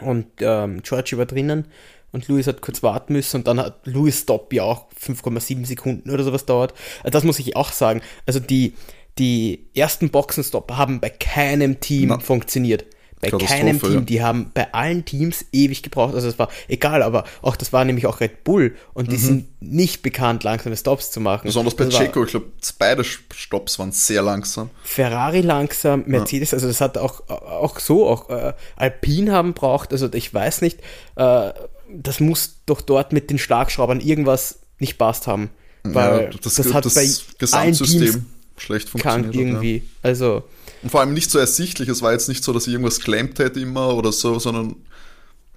[0.00, 1.66] Und ähm, George war drinnen
[2.12, 6.10] und Lewis hat kurz warten müssen und dann hat Lewis Stop ja auch 5,7 Sekunden
[6.10, 6.74] oder sowas dauert.
[6.98, 8.02] Also das muss ich auch sagen.
[8.26, 8.74] Also die,
[9.18, 12.18] die ersten Boxenstopp haben bei keinem Team Na.
[12.18, 12.84] funktioniert.
[13.20, 13.92] Bei keinem Team.
[13.94, 14.00] ja.
[14.00, 16.14] Die haben bei allen Teams ewig gebraucht.
[16.14, 19.46] Also es war egal, aber auch das war nämlich auch Red Bull und die sind
[19.60, 21.44] nicht bekannt, langsame Stops zu machen.
[21.44, 21.48] Mhm.
[21.48, 22.46] Besonders bei Das Checo, ich glaube,
[22.78, 24.68] beide Stops waren sehr langsam.
[24.84, 30.12] Ferrari langsam, Mercedes, also das hat auch, auch so, auch äh, Alpine haben braucht, also
[30.12, 30.80] ich weiß nicht,
[31.16, 31.52] äh,
[31.90, 35.50] das muss doch dort mit den Schlagschraubern irgendwas nicht passt haben.
[35.84, 38.18] Weil Ja, das, hat bei allen Gesamtsystem Teams
[38.58, 39.26] schlecht krank funktioniert.
[39.28, 39.82] hat, irgendwie.
[40.02, 40.44] Also,
[40.86, 41.88] Und vor allem nicht so ersichtlich.
[41.88, 44.76] Es war jetzt nicht so, dass sie irgendwas klemmt hätte immer oder so, sondern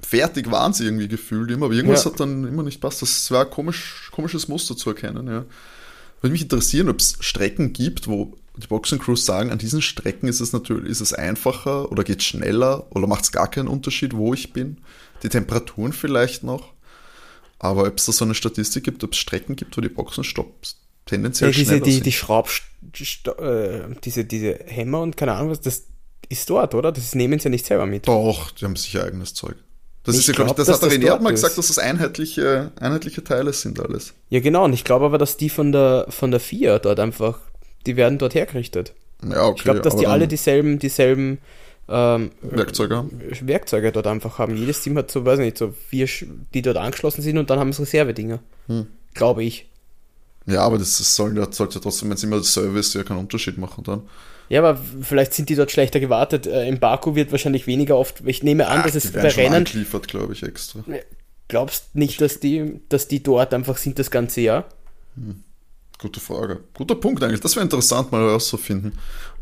[0.02, 1.68] fertig waren sie irgendwie gefühlt immer.
[1.68, 2.10] Aber irgendwas Ja.
[2.10, 3.04] hat dann immer nicht passt.
[3.04, 5.46] Das war ein komisch, komisches Muster zu erkennen, ja.
[6.22, 10.40] Würde mich interessieren, ob es Strecken gibt, wo die Boxencrews sagen, an diesen Strecken ist
[10.40, 14.34] es natürlich, ist es einfacher oder geht schneller oder macht es gar keinen Unterschied, wo
[14.34, 14.80] ich bin.
[15.22, 16.74] Die Temperaturen vielleicht noch.
[17.60, 20.78] Aber ob es da so eine Statistik gibt, ob es Strecken gibt, wo die Boxenstopps
[21.10, 22.50] tendenziell ja, diese, die, die Schraub,
[23.40, 25.86] äh, diese, diese Hämmer und keine Ahnung was, das
[26.30, 26.92] ist dort, oder?
[26.92, 28.08] Das nehmen sie ja nicht selber mit.
[28.08, 29.56] Doch, die haben sicher eigenes Zeug.
[30.04, 31.78] Das Ich ist ja, glaube ich, das hat der René dort mal gesagt, dass das
[31.78, 34.14] einheitliche, einheitliche Teile sind alles.
[34.30, 37.40] Ja, genau, und ich glaube aber, dass die von der, von der FIA dort einfach,
[37.86, 38.94] die werden dort hergerichtet.
[39.24, 39.56] Ja, okay.
[39.58, 41.40] Ich glaube, dass die alle dieselben, dieselben
[41.90, 43.22] ähm, Werkzeuge haben.
[43.42, 44.56] Werkzeuge dort einfach haben.
[44.56, 46.08] Jedes Team hat so, weiß nicht, so vier,
[46.54, 48.40] die dort angeschlossen sind und dann haben es Reservedinger.
[48.68, 48.88] Hm.
[49.14, 49.70] Glaube ich.
[50.50, 53.58] Ja, aber das, das soll, das sollte trotzdem, wenn es immer Service, ja keinen Unterschied
[53.58, 54.02] machen dann.
[54.50, 56.48] Ja, aber vielleicht sind die dort schlechter gewartet.
[56.48, 58.24] Äh, Im Baku wird wahrscheinlich weniger oft.
[58.26, 59.56] Ich nehme an, dass Ach, es die bei Rennen.
[59.56, 60.84] angeliefert, glaube ich, extra.
[61.48, 64.66] Glaubst nicht, dass die, dass die dort einfach sind das ganze Jahr?
[66.00, 66.62] Gute Frage.
[66.74, 67.42] Guter Punkt eigentlich.
[67.42, 68.94] Das wäre interessant, mal herauszufinden.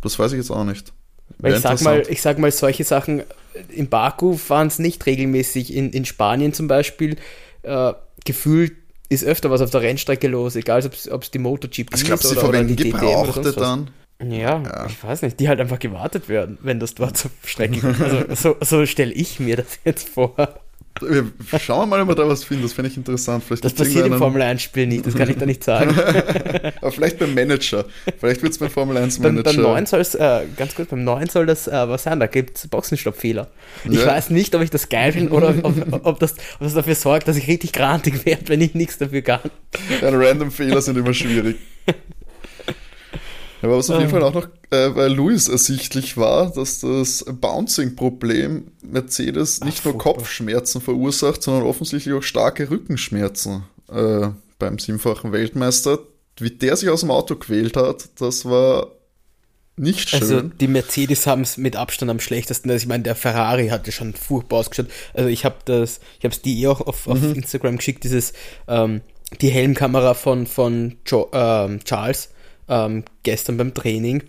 [0.02, 0.92] Das weiß ich jetzt auch nicht.
[1.40, 3.24] Weil ich sag mal, ich sag mal, solche Sachen
[3.70, 5.74] in Baku fahren es nicht regelmäßig.
[5.74, 7.18] In, in Spanien zum Beispiel,
[7.64, 7.94] äh,
[8.26, 8.74] gefühlt
[9.10, 12.24] ist öfter was auf der Rennstrecke los, egal ob es die MotoGP Ich ist glaube,
[12.24, 13.56] sie oder, oder die DTM oder sonst was.
[13.56, 13.90] dann.
[14.20, 14.86] Ja, Ja.
[14.88, 18.02] ich weiß nicht, die halt einfach gewartet werden, wenn das dort zur Strecke kommt.
[18.02, 20.36] Also so, so stelle ich mir das jetzt vor.
[21.02, 22.64] Wir schauen wir mal, ob wir da was finden.
[22.64, 23.44] Das fände ich interessant.
[23.44, 25.96] Vielleicht Das passiert im irgendeinen- Formel 1-Spiel nicht, das kann ich da nicht sagen.
[26.82, 27.86] Aber vielleicht beim Manager.
[28.20, 29.54] Vielleicht wird es beim Formel 1 beim, Manager.
[29.54, 32.28] beim 9 soll es, äh, ganz kurz, beim 9 soll das äh, was sein, da
[32.28, 33.48] gibt es Boxenstoppfehler.
[33.86, 34.08] Ich Ja.
[34.08, 37.28] weiß nicht, ob ich das geil finde oder ob, ob, das, ob das dafür sorgt,
[37.28, 39.40] dass ich richtig grantig werde, wenn ich nichts dafür kann.
[40.02, 41.58] Ja, random Fehler sind immer schwierig.
[43.62, 48.72] Aber was auf jeden Fall auch noch äh, bei Lewis ersichtlich war, dass das Bouncing-Problem
[48.84, 50.14] Mercedes nicht nur furchtbar.
[50.14, 54.28] Kopfschmerzen verursacht, sondern offensichtlich auch starke Rückenschmerzen äh,
[54.60, 56.00] beim siebenfachen Weltmeister.
[56.40, 58.92] Wie der sich aus dem Auto quält hat, das war
[59.76, 60.22] nicht schön.
[60.22, 62.70] Also die Mercedes haben es mit Abstand am schlechtesten.
[62.70, 64.88] Also ich meine, der Ferrari hatte schon furchtbar ausgeschaut.
[65.14, 68.34] Also ich habe das, ich habe es dir eh auch auf, auf Instagram geschickt, dieses
[68.68, 69.02] ähm,
[69.42, 72.30] die Helmkamera von von jo ähm, Charles
[72.70, 74.24] ähm, gestern beim Training.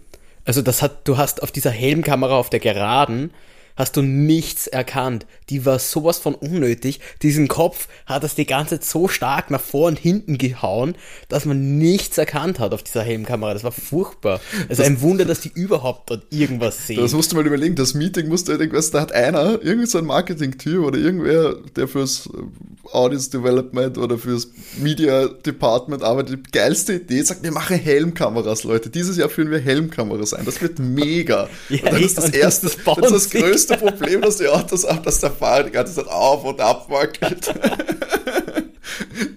[0.44, 3.32] Also das hat, du hast auf dieser Helmkamera auf der Geraden
[3.78, 5.24] hast du nichts erkannt.
[5.48, 7.00] Die war sowas von unnötig.
[7.22, 10.96] Diesen Kopf hat es die ganze Zeit so stark nach vor und hinten gehauen,
[11.28, 13.54] dass man nichts erkannt hat auf dieser Helmkamera.
[13.54, 14.40] Das war furchtbar.
[14.68, 17.00] Also ein Wunder, dass die überhaupt dort irgendwas sehen.
[17.00, 20.04] Das musst du mal überlegen, das Meeting musste irgendwas, da hat einer, irgend so ein
[20.06, 26.94] Marketing-Typ oder irgendwer, der fürs äh, Audience Development oder fürs Media Department arbeitet, die geilste
[26.94, 28.90] Idee, sagt, wir machen Helmkameras, Leute.
[28.90, 30.44] Dieses Jahr führen wir Helmkameras ein.
[30.44, 31.48] Das wird mega.
[31.68, 33.67] Ja, und dann ist das erste, das das, das sie.
[33.68, 36.88] Größte Problem, dass die Autos haben, dass der Fahrer die ganze Zeit auf und ab
[36.90, 37.52] wackelt.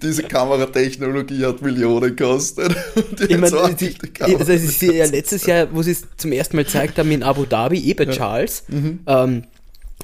[0.02, 2.76] Diese Kameratechnologie hat Millionen gekostet.
[3.20, 6.98] Ich meine, sie, also sie ja letztes Jahr, wo sie es zum ersten Mal gezeigt
[6.98, 8.12] haben in Abu Dhabi, eh bei ja.
[8.12, 9.00] Charles, mhm.
[9.08, 9.44] ähm,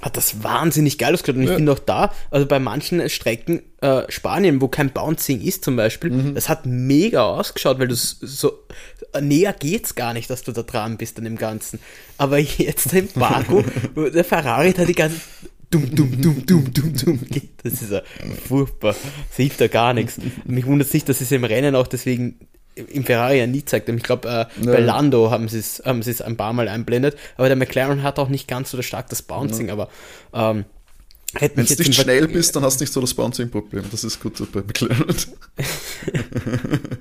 [0.02, 1.36] hat das wahnsinnig geil ausgeschaut.
[1.36, 1.56] Und ich ja.
[1.56, 6.12] finde auch da, also bei manchen Strecken, äh, Spanien, wo kein Bouncing ist zum Beispiel,
[6.12, 6.36] mhm.
[6.36, 8.54] das hat mega ausgeschaut, weil du so,
[9.20, 11.80] näher geht's gar nicht, dass du da dran bist an dem Ganzen.
[12.18, 13.64] Aber jetzt im Baku,
[13.96, 15.20] der Ferrari hat die ganze
[15.70, 17.64] dumm, dumm, dumm, dumm, dumm, dumm geht.
[17.64, 18.02] Das ist ja
[18.48, 18.96] furchtbar.
[19.32, 20.18] Sieht da gar nichts.
[20.46, 22.40] Mich wundert es nicht, dass es im Rennen auch deswegen
[22.78, 23.90] im Ferrari ja nie zeigt.
[23.90, 27.56] Ich glaube, äh, bei Lando haben sie es haben ein paar Mal einblendet, aber der
[27.56, 29.74] McLaren hat auch nicht ganz so stark das Bouncing, ja.
[29.74, 29.90] aber
[30.34, 30.66] ähm,
[31.40, 33.84] wenn du nicht schnell bist, dann hast du nicht so das Bouncing-Problem.
[33.92, 35.16] Das ist gut bei McLaren.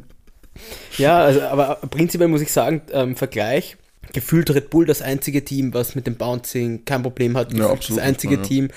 [0.99, 3.77] ja, also, aber prinzipiell muss ich sagen, ähm, Vergleich,
[4.13, 7.53] gefühlt Red Bull das einzige Team, was mit dem Bouncing kein Problem hat.
[7.53, 8.43] Ja, absolut, das einzige ja.
[8.43, 8.69] Team,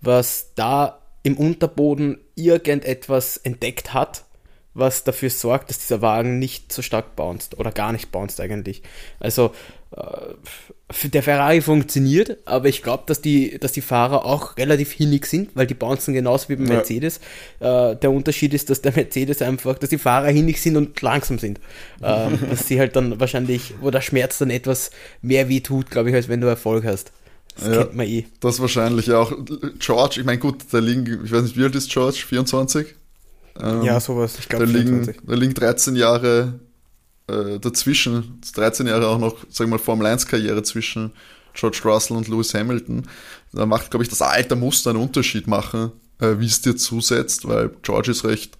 [0.00, 4.24] was da im Unterboden irgendetwas entdeckt hat,
[4.74, 8.82] was dafür sorgt, dass dieser Wagen nicht so stark bounced oder gar nicht bounced eigentlich.
[9.20, 9.52] Also
[9.96, 15.26] äh, der Ferrari funktioniert, aber ich glaube, dass die, dass die Fahrer auch relativ hinnig
[15.26, 16.74] sind, weil die bouncen genauso wie beim ja.
[16.74, 17.18] Mercedes.
[17.60, 21.38] Äh, der Unterschied ist, dass der Mercedes einfach, dass die Fahrer hinnig sind und langsam
[21.38, 21.58] sind.
[22.00, 26.10] Äh, dass sie halt dann wahrscheinlich, wo der Schmerz dann etwas mehr weh tut, glaube
[26.10, 27.12] ich, als wenn du Erfolg hast.
[27.56, 28.24] Das ja, kennt man eh.
[28.40, 29.32] Das wahrscheinlich auch.
[29.78, 32.24] George, ich meine, gut, der liegen, ich weiß nicht, wie alt ist George?
[32.26, 32.94] 24?
[33.60, 34.36] Ähm, ja, sowas.
[34.38, 36.60] Ich glaube, da, liegen, da liegen 13 Jahre
[37.28, 41.12] äh, dazwischen, 13 Jahre auch noch, sagen wir mal, Formel 1 Karriere zwischen
[41.54, 43.06] George Russell und Lewis Hamilton.
[43.52, 47.46] Da macht, glaube ich, das Alter muss einen Unterschied machen, äh, wie es dir zusetzt,
[47.46, 48.56] weil George ist recht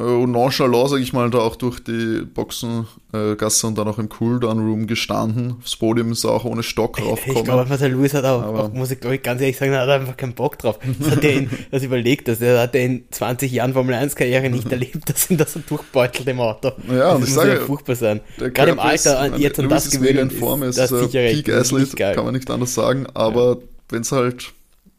[0.00, 4.08] äh, nonchalant, sage ich mal, da auch durch die Boxengasse äh, und dann auch im
[4.08, 5.56] Cooldown-Room gestanden.
[5.60, 7.38] Aufs Podium ist er auch ohne Stock raufgekommen.
[7.38, 10.16] Ich glaube, der Lewis hat auch, auch muss ich, ich ganz ehrlich sagen, hat einfach
[10.16, 10.78] keinen Bock drauf.
[10.98, 14.16] Das hat er in, das überlegt, dass er hat er in 20 Jahren Formel 1
[14.16, 16.72] Karriere nicht erlebt, dass ihn das so durchbeutelt im Auto.
[16.88, 18.20] Ja, und das ich sage, ja furchtbar sein.
[18.38, 21.96] Gerade im Alter an jetzt und das gewöhnen, in Form ist, das sicher Peak Athlete,
[21.96, 23.66] kann man nicht anders sagen, aber ja.
[23.90, 24.52] wenn es halt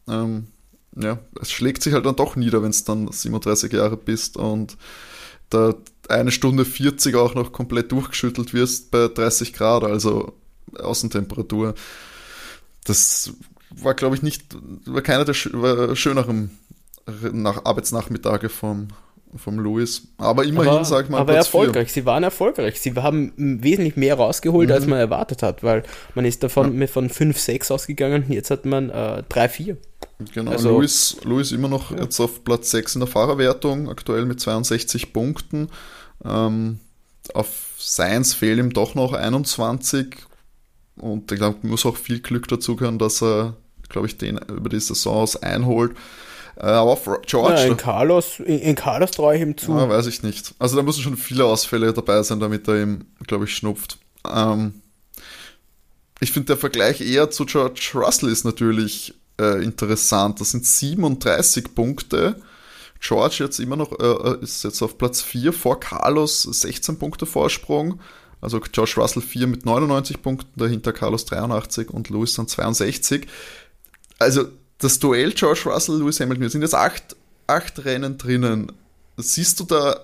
[0.08, 0.46] ähm,
[0.96, 4.76] ja, es schlägt sich halt dann doch nieder, wenn es dann 37 Jahre bist und
[5.50, 5.74] da
[6.08, 10.34] eine Stunde 40 auch noch komplett durchgeschüttelt wirst bei 30 Grad, also
[10.78, 11.74] Außentemperatur.
[12.84, 13.32] Das
[13.70, 16.50] war, glaube ich, nicht, war keiner der war schöneren
[17.32, 18.88] nach Arbeitsnachmittage vom,
[19.36, 20.08] vom Louis.
[20.18, 21.88] Aber immerhin, aber, sag mal, aber Platz erfolgreich.
[21.88, 22.02] Vier.
[22.02, 22.80] Sie waren erfolgreich.
[22.80, 24.74] Sie haben wesentlich mehr rausgeholt, mhm.
[24.74, 25.82] als man erwartet hat, weil
[26.14, 26.86] man ist davon ja.
[26.86, 28.26] von 5, 6 ausgegangen.
[28.28, 29.76] Jetzt hat man äh, 3, 4.
[30.32, 32.02] Genau, also, Louis, Louis immer noch ja.
[32.02, 35.68] jetzt auf Platz 6 in der Fahrerwertung, aktuell mit 62 Punkten.
[36.24, 36.78] Ähm,
[37.34, 40.16] auf Science fehlen ihm doch noch 21
[40.96, 43.56] und ich glaube, muss auch viel Glück dazu gehören, dass er,
[43.88, 45.96] glaube ich, den über die Saisons einholt.
[46.56, 47.54] Äh, aber auf George.
[47.54, 49.72] Ja, in Carlos, in, in Carlos traue ich ihm zu.
[49.72, 50.54] Ja, weiß ich nicht.
[50.58, 53.98] Also da müssen schon viele Ausfälle dabei sein, damit er ihm, glaube ich, schnupft.
[54.30, 54.74] Ähm,
[56.20, 60.40] ich finde, der Vergleich eher zu George Russell ist natürlich äh, interessant.
[60.40, 62.36] Das sind 37 Punkte.
[63.00, 67.26] George jetzt immer noch, äh, äh ist jetzt auf Platz 4 vor Carlos 16 Punkte
[67.26, 68.00] Vorsprung.
[68.40, 73.26] Also George Russell 4 mit 99 Punkten, dahinter Carlos 83 und Lewis dann 62.
[74.18, 74.46] Also
[74.78, 77.16] das Duell George Russell, Lewis Hamilton, wir sind jetzt acht,
[77.46, 78.72] acht Rennen drinnen.
[79.16, 80.00] Siehst du da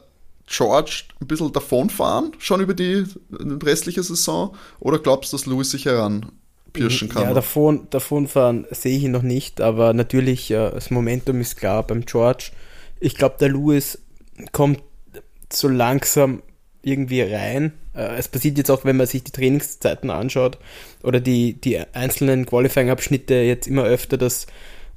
[0.46, 4.54] George ein bisschen davonfahren, schon über die, restliche Saison?
[4.78, 6.32] Oder glaubst du, dass Lewis sich heran
[6.72, 7.24] pirschen kann.
[7.24, 11.82] Ja, davon, davonfahren sehe ich ihn noch nicht, aber natürlich, äh, das Momentum ist klar
[11.86, 12.50] beim George.
[13.00, 14.02] Ich glaube, der Lewis
[14.52, 14.82] kommt
[15.52, 16.42] so langsam
[16.82, 17.72] irgendwie rein.
[17.94, 20.58] Äh, es passiert jetzt auch, wenn man sich die Trainingszeiten anschaut
[21.02, 24.46] oder die, die einzelnen Qualifying-Abschnitte jetzt immer öfter, dass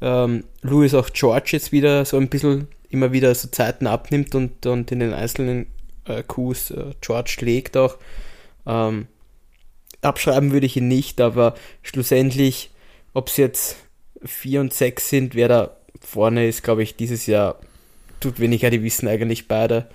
[0.01, 4.65] ähm, Lewis auch George jetzt wieder so ein bisschen immer wieder so Zeiten abnimmt und,
[4.65, 5.67] und in den einzelnen
[6.05, 7.97] äh, Qs äh, George schlägt auch.
[8.65, 9.07] Ähm,
[10.01, 12.71] abschreiben würde ich ihn nicht, aber schlussendlich,
[13.13, 13.75] ob es jetzt
[14.23, 17.59] 4 und 6 sind, wer da vorne ist, glaube ich, dieses Jahr
[18.19, 19.89] tut weniger, die wissen eigentlich beide,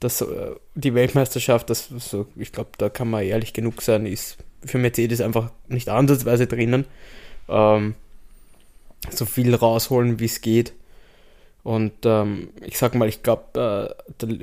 [0.00, 4.38] dass äh, die Weltmeisterschaft, das so, ich glaube, da kann man ehrlich genug sein, ist
[4.64, 6.86] für Mercedes einfach nicht ansatzweise drinnen.
[7.48, 7.94] Ähm,
[9.10, 10.72] so viel rausholen, wie es geht.
[11.62, 14.34] Und ähm, ich sag mal, ich glaube, äh,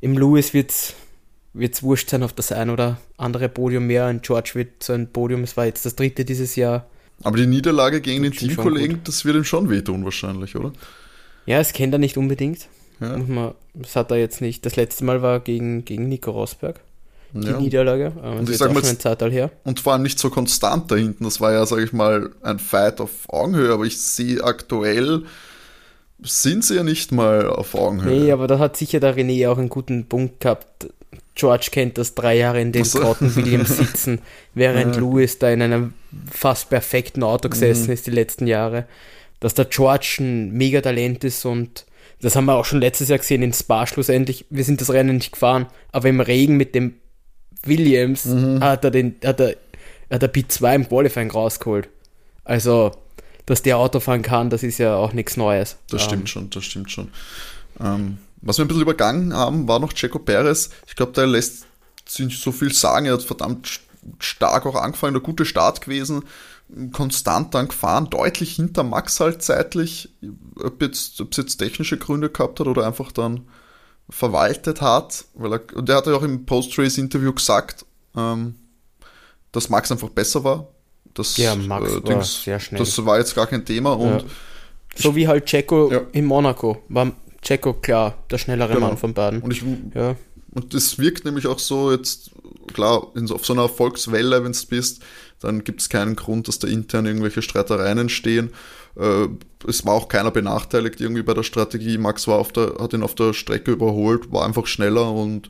[0.00, 0.94] im Lewis wird es
[1.54, 4.06] wird es wurscht sein auf das ein oder andere Podium mehr.
[4.06, 6.86] Ein George wird so ein Podium, es war jetzt das dritte dieses Jahr.
[7.24, 10.72] Aber die Niederlage gegen den Teamkollegen, das wird ihm schon wehtun wahrscheinlich, oder?
[11.46, 12.68] Ja, es kennt er nicht unbedingt.
[13.00, 13.16] Ja.
[13.16, 14.64] Man, das hat er jetzt nicht.
[14.64, 16.80] Das letzte Mal war gegen, gegen Nico Rosberg.
[17.32, 17.58] Die ja.
[17.58, 18.12] Niederlage.
[18.22, 19.50] Ähm, und ich sag mal, her.
[19.64, 21.24] Und vor allem nicht so konstant da hinten.
[21.24, 25.22] Das war ja, sage ich mal, ein Fight auf Augenhöhe, aber ich sehe aktuell
[26.24, 28.24] sind sie ja nicht mal auf Augenhöhe.
[28.24, 30.88] Nee, aber da hat sicher der René auch einen guten Punkt gehabt.
[31.34, 33.00] George kennt das drei Jahre in den Ach so.
[33.00, 34.20] Cotton Williams sitzen,
[34.54, 34.96] während.
[34.96, 35.94] Lewis da in einem
[36.30, 37.92] fast perfekten Auto gesessen Mhm.
[37.92, 38.86] ist die letzten Jahre.
[39.40, 41.86] Dass der George ein Megatalent ist und
[42.20, 44.44] das haben wir auch schon letztes Jahr gesehen in Spa schlussendlich.
[44.50, 46.94] Wir sind das Rennen nicht gefahren, aber im Regen mit dem
[47.64, 48.62] Williams Mhm.
[48.62, 49.56] hat er den, hat er,
[50.10, 51.88] hat er P2 im Qualifying rausgeholt.
[52.44, 52.92] Also,
[53.46, 55.76] dass der Auto fahren kann, das ist ja auch nichts Neues.
[55.90, 57.08] Das Ähm, stimmt schon, das stimmt schon.
[57.80, 60.70] Ähm, was wir ein bisschen übergangen haben, war noch Checo Perez.
[60.86, 61.64] Ich glaube, der lässt
[62.08, 63.06] sich nicht so viel sagen.
[63.06, 63.80] Er hat verdammt st-
[64.18, 66.24] stark auch angefangen, ein guter Start gewesen,
[66.92, 70.08] konstant dann gefahren, deutlich hinter Max halt zeitlich.
[70.56, 73.46] Ob jetzt, ob es jetzt technische Gründe gehabt hat oder einfach dann
[74.10, 75.24] verwaltet hat.
[75.34, 77.84] Weil er, und er hat ja auch im Post-Race-Interview gesagt,
[78.16, 78.56] ähm,
[79.52, 80.68] dass Max einfach besser war.
[81.14, 82.78] Das, Ja, Max war Dings- sehr schnell.
[82.78, 84.24] Das war jetzt gar kein Thema und Ja.
[84.94, 86.00] So wie halt Checo Ja.
[86.12, 86.82] in Monaco.
[86.88, 88.88] War Checo klar der schnellere Genau.
[88.88, 89.42] Mann von beiden.
[89.42, 89.62] Und ich,
[89.94, 90.16] Ja.
[90.54, 92.30] Und das wirkt nämlich auch so jetzt,
[92.74, 95.02] klar, in so, auf so einer Erfolgswelle, wenn du bist,
[95.40, 98.50] dann gibt es keinen Grund, dass da intern irgendwelche Streitereien entstehen.
[98.98, 99.28] Äh,
[99.66, 101.96] es war auch keiner benachteiligt irgendwie bei der Strategie.
[101.96, 105.48] Max war auf der, hat ihn auf der Strecke überholt, war einfach schneller und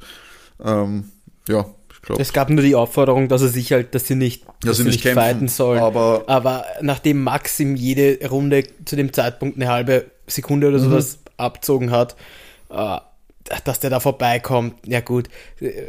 [0.65, 1.11] ähm,
[1.49, 4.45] ja, ich glaube, Es gab nur die Aufforderung, dass er sich halt, dass sie nicht,
[4.63, 5.81] dass sie sie nicht nicht kämpfen, fighten sollen.
[5.81, 10.85] aber- aber nachdem Max ihm jede Runde zu dem Zeitpunkt eine halbe Sekunde oder Mhm.
[10.85, 12.17] sowas abzogen hat,
[12.71, 12.99] äh,
[13.65, 15.29] dass der da vorbeikommt, ja gut,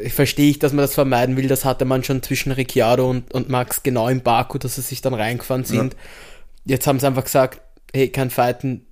[0.10, 3.50] verstehe ich, dass man das vermeiden will, das hatte man schon zwischen Ricciardo und, und
[3.50, 5.96] Max genau im Baku, dass sie sich dann reingefahren sind.
[6.66, 7.62] Jetzt haben sie einfach gesagt,
[7.94, 8.86] hey, kein Fighten,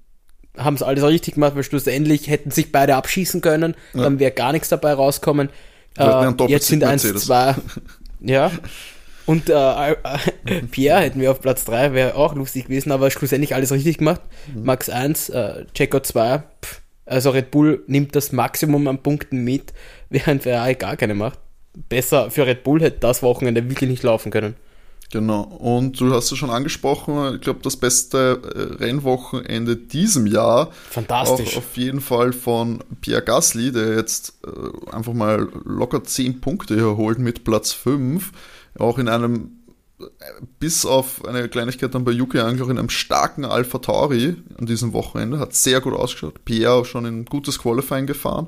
[0.57, 4.51] haben es alles richtig gemacht, weil schlussendlich hätten sich beide abschießen können, dann wäre gar
[4.51, 5.49] nichts dabei rauskommen.
[5.97, 7.55] Ja Äh, jetzt sind eins, zwei,
[8.21, 8.51] ja.
[9.25, 9.95] Und äh, äh,
[10.71, 14.21] Pierre hätten wir auf Platz 3, wäre auch lustig gewesen, aber schlussendlich alles richtig gemacht.
[14.53, 14.63] Mhm.
[14.63, 19.73] Max 1, äh, Checo 2, pff, also Red Bull nimmt das Maximum an Punkten mit,
[20.09, 21.39] während Ferrari gar keine macht.
[21.89, 24.55] Besser für Red Bull hätte das Wochenende wirklich nicht laufen können.
[25.11, 25.41] Genau.
[25.41, 30.71] Und du hast es schon angesprochen, ich glaube, das beste äh, Rennwochenende diesem Jahr.
[30.89, 31.53] Fantastisch.
[31.53, 36.75] Auch auf jeden Fall von Pierre Gasly, der jetzt äh, einfach mal locker 10 Punkte
[36.75, 38.31] hier holt mit Platz 5.
[38.77, 39.51] Auch in einem,
[40.59, 44.65] bis auf eine Kleinigkeit dann bei Yuki eigentlich auch in einem starken Alpha Tauri an
[44.65, 45.39] diesem Wochenende.
[45.39, 46.43] Hat sehr gut ausgeschaut.
[46.45, 48.47] Pierre auch schon ein gutes Qualifying gefahren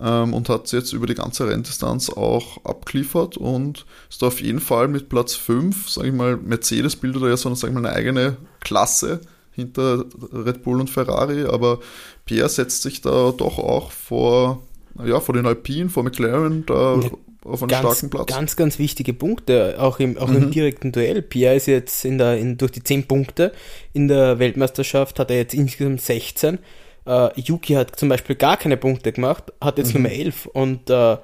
[0.00, 4.60] ähm, und hat jetzt über die ganze Renndistanz auch abgeliefert und ist da auf jeden
[4.60, 7.84] Fall mit Platz 5, sage ich mal, Mercedes bildet da ja so, sag ich mal,
[7.84, 9.20] eine eigene Klasse
[9.52, 11.80] hinter Red Bull und Ferrari, aber
[12.26, 14.62] Pierre setzt sich da doch auch vor,
[15.02, 17.10] ja, vor den Alpinen, vor McLaren da Ja,
[17.46, 18.26] auf einen ganz, starken Platz.
[18.26, 21.22] ganz, ganz wichtige Punkte, auch im, auch im direkten Duell.
[21.22, 23.52] Pierre ist jetzt in der, in, durch die 10 Punkte
[23.92, 26.58] in der Weltmeisterschaft, hat er jetzt insgesamt 16.
[27.06, 31.16] Äh, Yuki hat zum Beispiel gar keine Punkte gemacht, hat jetzt Nummer 11 und äh,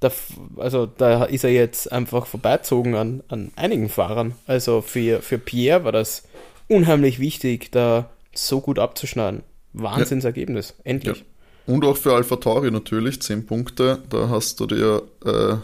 [0.00, 0.10] da,
[0.56, 4.34] also da ist er jetzt einfach vorbeizogen an, an einigen Fahrern.
[4.46, 6.24] Also für, für Pierre war das
[6.68, 9.42] unheimlich wichtig, da so gut abzuschneiden.
[9.72, 11.24] Wahnsinnsergebnis, endlich.
[11.70, 14.02] Und auch für Alpha Tauri natürlich, 10 Punkte.
[14.10, 15.54] Da hast du dir äh,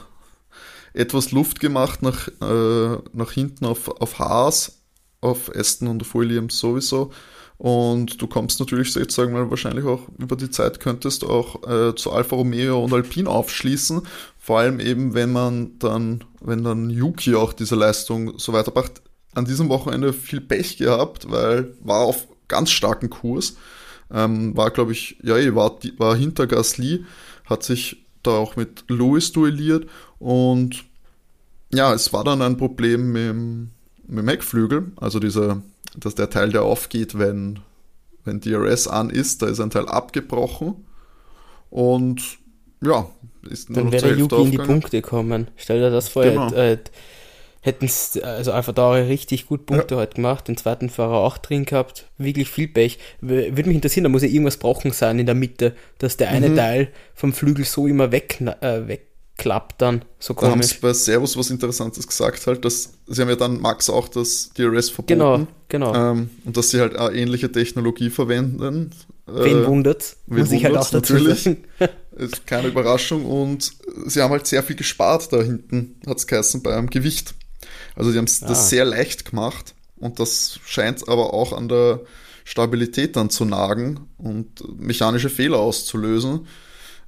[0.95, 4.83] etwas Luft gemacht nach, äh, nach hinten auf, auf Haas,
[5.21, 7.11] auf Aston und auf Williams sowieso.
[7.59, 11.27] Und du kommst natürlich, jetzt sagen wir mal, wahrscheinlich auch über die Zeit könntest du
[11.27, 14.03] auch äh, zu Alfa Romeo und Alpine aufschließen.
[14.39, 19.03] Vor allem eben, wenn man dann, wenn dann Yuki auch diese Leistung so weiterbracht.
[19.35, 23.57] An diesem Wochenende viel Pech gehabt, weil war auf ganz starken Kurs.
[24.13, 27.05] Ähm, war, glaube ich, ja, eh, war, war hinter Gasly,
[27.47, 29.87] hat sich da auch mit Lewis duelliert
[30.19, 30.85] und
[31.73, 33.71] ja, es war dann ein Problem mit, dem-
[34.07, 35.63] mit dem Heckflügel, also dieser,
[35.97, 37.59] dass der Teil, der aufgeht, wenn,
[38.25, 40.77] wenn DRS an ist, da ist ein Teil abgebrochen
[41.71, 42.23] und
[42.83, 43.09] ja,
[43.49, 44.59] ist nur Dann noch wäre Yuki in die.
[44.59, 45.49] Punkte kommen.
[45.57, 46.53] Stell dir das vor, Genau.
[46.53, 46.79] äh,
[47.67, 51.65] hätten es, also Alpha Tauri richtig gut Punkte heute gemacht, den zweiten Fahrer auch drin
[51.67, 52.99] gehabt, wirklich viel Pech.
[53.21, 56.35] Würde mich interessieren, da muss ja irgendwas brochen sein in der Mitte, dass der Mhm.
[56.37, 60.81] eine Teil vom Flügel so immer weg, äh, wegklappt dann, so Da haben sie komisch.
[60.81, 64.89] bei Servus was Interessantes gesagt, halt, dass sie haben ja dann Max auch das DRS
[64.91, 65.19] verboten.
[65.19, 65.95] Genau, genau.
[65.95, 68.91] Ähm, und dass sie halt eine ähnliche Technologie verwenden.
[69.27, 70.19] Wen Äh, wundert's?
[70.27, 71.43] wen Muss ich halt auch dazu Natürlich.
[71.43, 71.65] sagen.
[72.17, 73.73] Ist keine Überraschung und
[74.07, 77.35] sie haben halt sehr viel gespart da hinten, hat es geheißen, beim Gewicht.
[77.97, 78.47] Also die haben Ah.
[78.47, 82.01] das sehr leicht gemacht und das scheint aber auch an der
[82.45, 86.47] Stabilität dann zu nagen und mechanische Fehler auszulösen.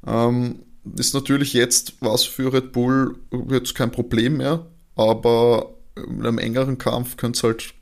[0.07, 0.61] Ähm,
[0.97, 3.17] ist natürlich jetzt was für Red Bull
[3.51, 4.67] jetzt kein Problem mehr,
[4.97, 7.75] aber in einem engeren Kampf könnte es halt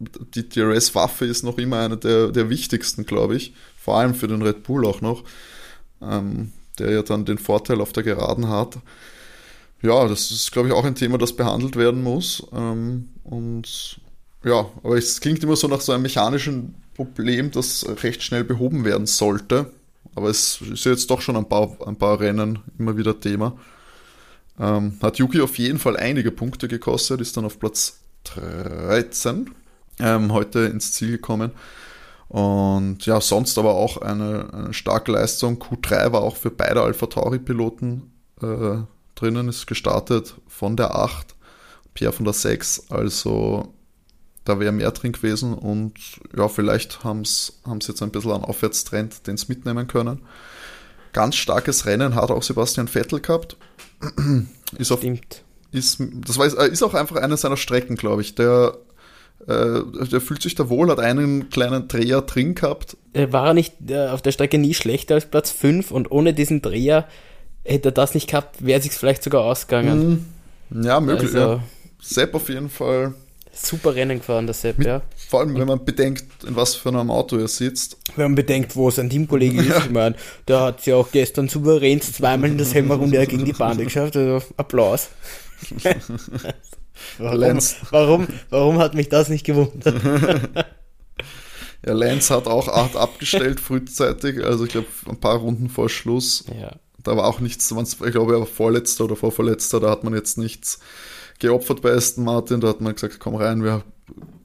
[0.00, 3.52] die DRS-Waffe ist noch immer eine der, der wichtigsten, glaube ich.
[3.76, 5.24] Vor allem für den Red Bull auch noch,
[6.00, 8.78] ähm, der ja dann den Vorteil auf der Geraden hat.
[9.82, 12.46] Ja, das ist, glaube ich, auch ein Thema, das behandelt werden muss.
[12.52, 14.00] Ähm, und
[14.44, 18.84] ja, aber es klingt immer so nach so einem mechanischen Problem, das recht schnell behoben
[18.84, 19.72] werden sollte.
[20.14, 23.56] Aber es ist ja jetzt doch schon ein paar, ein paar Rennen immer wieder Thema.
[24.58, 29.50] Ähm, hat Yuki auf jeden Fall einige Punkte gekostet, ist dann auf Platz 13
[30.00, 31.52] ähm, heute ins Ziel gekommen.
[32.28, 35.58] Und ja, sonst aber auch eine, eine starke Leistung.
[35.58, 38.12] Q3 war auch für beide Alpha Tauri-Piloten
[38.42, 38.78] äh,
[39.20, 41.34] drinnen, ist gestartet von der 8,
[41.94, 42.90] Pierre von der 6.
[42.90, 43.74] Also
[44.44, 45.94] da wäre mehr drin gewesen und
[46.34, 50.22] ja, vielleicht haben sie jetzt ein bisschen einen Aufwärtstrend, den sie mitnehmen können.
[51.12, 53.56] Ganz starkes Rennen hat auch Sebastian Vettel gehabt.
[54.78, 55.42] ist auf, Stimmt.
[55.70, 58.34] Ist, das war, ist auch einfach eine seiner Strecken, glaube ich.
[58.36, 58.78] Der,
[59.46, 62.96] äh, der fühlt sich da wohl, hat einen kleinen Dreher drin gehabt.
[63.12, 66.62] War er nicht äh, auf der Strecke nie schlechter als Platz 5 und ohne diesen
[66.62, 67.06] Dreher
[67.68, 70.26] hätte er das nicht gehabt, wäre sich vielleicht sogar ausgegangen.
[70.70, 71.34] Mm, ja, möglich.
[71.34, 71.62] Also, ja.
[72.00, 73.14] Sepp auf jeden Fall
[73.66, 75.02] super Rennen gefahren, der Sepp, Mit, ja.
[75.28, 77.96] Vor allem, wenn man bedenkt, in was für einem Auto er sitzt.
[78.16, 80.16] Wenn man bedenkt, wo sein Teamkollege ist, ich meine,
[80.46, 84.44] der hat ja auch gestern souverän zweimal in der Semmerrunde gegen die Bahn geschafft, also
[84.56, 85.08] Applaus.
[87.18, 87.58] warum,
[87.90, 90.00] warum, warum hat mich das nicht gewundert?
[91.86, 96.44] ja, Lenz hat auch acht abgestellt frühzeitig, also ich glaube ein paar Runden vor Schluss.
[96.58, 96.76] Ja.
[97.08, 100.38] Da war auch nichts, ich glaube er war Vorletzter oder Vorverletzter, da hat man jetzt
[100.38, 100.78] nichts
[101.38, 102.60] geopfert bei Aston Martin.
[102.60, 103.82] Da hat man gesagt, komm rein, wir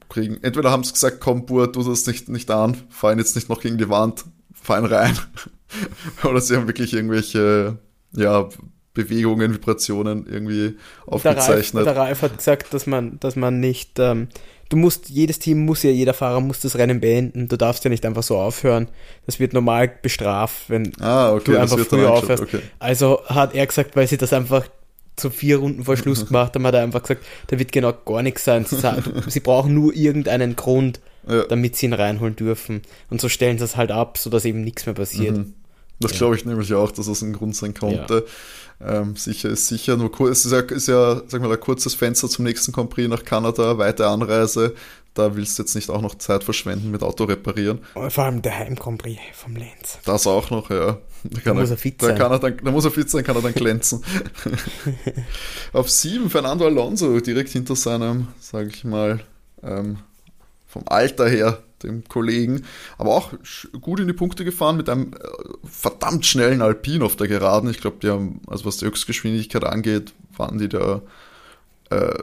[0.08, 0.38] kriegen.
[0.42, 3.60] Entweder haben sie gesagt, komm, Bur, tu das nicht, nicht an, fahren jetzt nicht noch
[3.60, 5.18] gegen die Wand, fahren rein.
[6.24, 7.78] Oder sie haben wirklich irgendwelche,
[8.12, 8.48] ja,
[8.94, 11.84] Bewegungen, Vibrationen irgendwie aufgezeichnet.
[11.84, 14.28] Der Ralf, der Ralf hat gesagt, dass man, dass man nicht, ähm,
[14.68, 17.90] du musst, jedes Team muss ja, jeder Fahrer muss das Rennen beenden, du darfst ja
[17.90, 18.88] nicht einfach so aufhören.
[19.26, 22.42] Das wird normal bestraft, wenn ah, okay, du einfach früher aufhörst.
[22.42, 22.60] Okay.
[22.78, 24.66] Also hat er gesagt, weil sie das einfach
[25.18, 28.22] so vier Runden vor Schluss gemacht haben, hat er einfach gesagt, da wird genau gar
[28.22, 28.64] nichts sein.
[28.64, 28.76] Sie,
[29.28, 31.44] sie brauchen nur irgendeinen Grund, ja.
[31.44, 32.82] damit sie ihn reinholen dürfen.
[33.10, 35.36] Und so stellen sie es halt ab, sodass eben nichts mehr passiert.
[35.36, 35.54] Mhm.
[36.00, 36.18] Das ja.
[36.18, 38.24] glaube ich nämlich auch, dass das ein Grund sein konnte.
[38.80, 39.00] Ja.
[39.00, 41.94] Ähm, sicher ist sicher, nur kurz, es ist ja, ist ja sag mal, ein kurzes
[41.94, 44.74] Fenster zum nächsten Grand Prix nach Kanada, weite Anreise.
[45.14, 47.78] Da willst du jetzt nicht auch noch Zeit verschwenden mit Auto reparieren.
[47.94, 50.00] Vor allem der Heim Grand Prix vom Lenz.
[50.04, 50.98] Das auch noch, ja.
[51.22, 52.18] Da, da muss er, er fit da sein.
[52.18, 54.04] Kann er dann, da muss er fit sein, kann er dann glänzen.
[55.72, 59.20] Auf sieben Fernando Alonso, direkt hinter seinem, sage ich mal,
[59.62, 59.98] ähm,
[60.66, 62.62] vom Alter her, dem Kollegen,
[62.98, 63.32] aber auch
[63.80, 67.70] gut in die Punkte gefahren mit einem äh, verdammt schnellen Alpin auf der Geraden.
[67.70, 71.02] Ich glaube, die haben, also was die Höchstgeschwindigkeit angeht, waren die da
[71.90, 72.14] äh,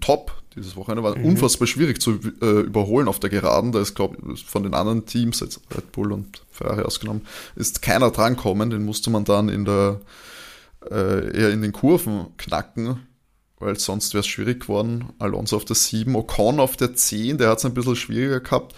[0.00, 1.02] top dieses Wochenende.
[1.02, 1.26] War mhm.
[1.26, 3.72] unfassbar schwierig zu äh, überholen auf der Geraden.
[3.72, 7.82] Da ist, glaube ich, von den anderen Teams, jetzt Red Bull und Ferrari ausgenommen, ist
[7.82, 8.70] keiner drankommen.
[8.70, 10.00] Den musste man dann in der
[10.90, 13.00] äh, eher in den Kurven knacken,
[13.58, 15.12] weil sonst wäre es schwierig geworden.
[15.18, 18.74] Alonso auf der 7, Ocon auf der 10, der hat es ein bisschen schwieriger gehabt.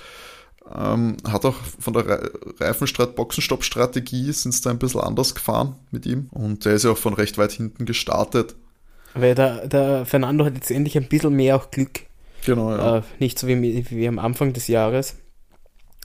[0.75, 6.05] Ähm, hat auch von der Reifenstrat Boxenstopp-Strategie sind es da ein bisschen anders gefahren mit
[6.07, 6.29] ihm.
[6.31, 8.55] Und der ist ja auch von recht weit hinten gestartet.
[9.15, 12.01] Weil der, der Fernando hat jetzt endlich ein bisschen mehr auch Glück.
[12.45, 12.99] Genau, ja.
[12.99, 15.17] Äh, nicht so wie, wie am Anfang des Jahres.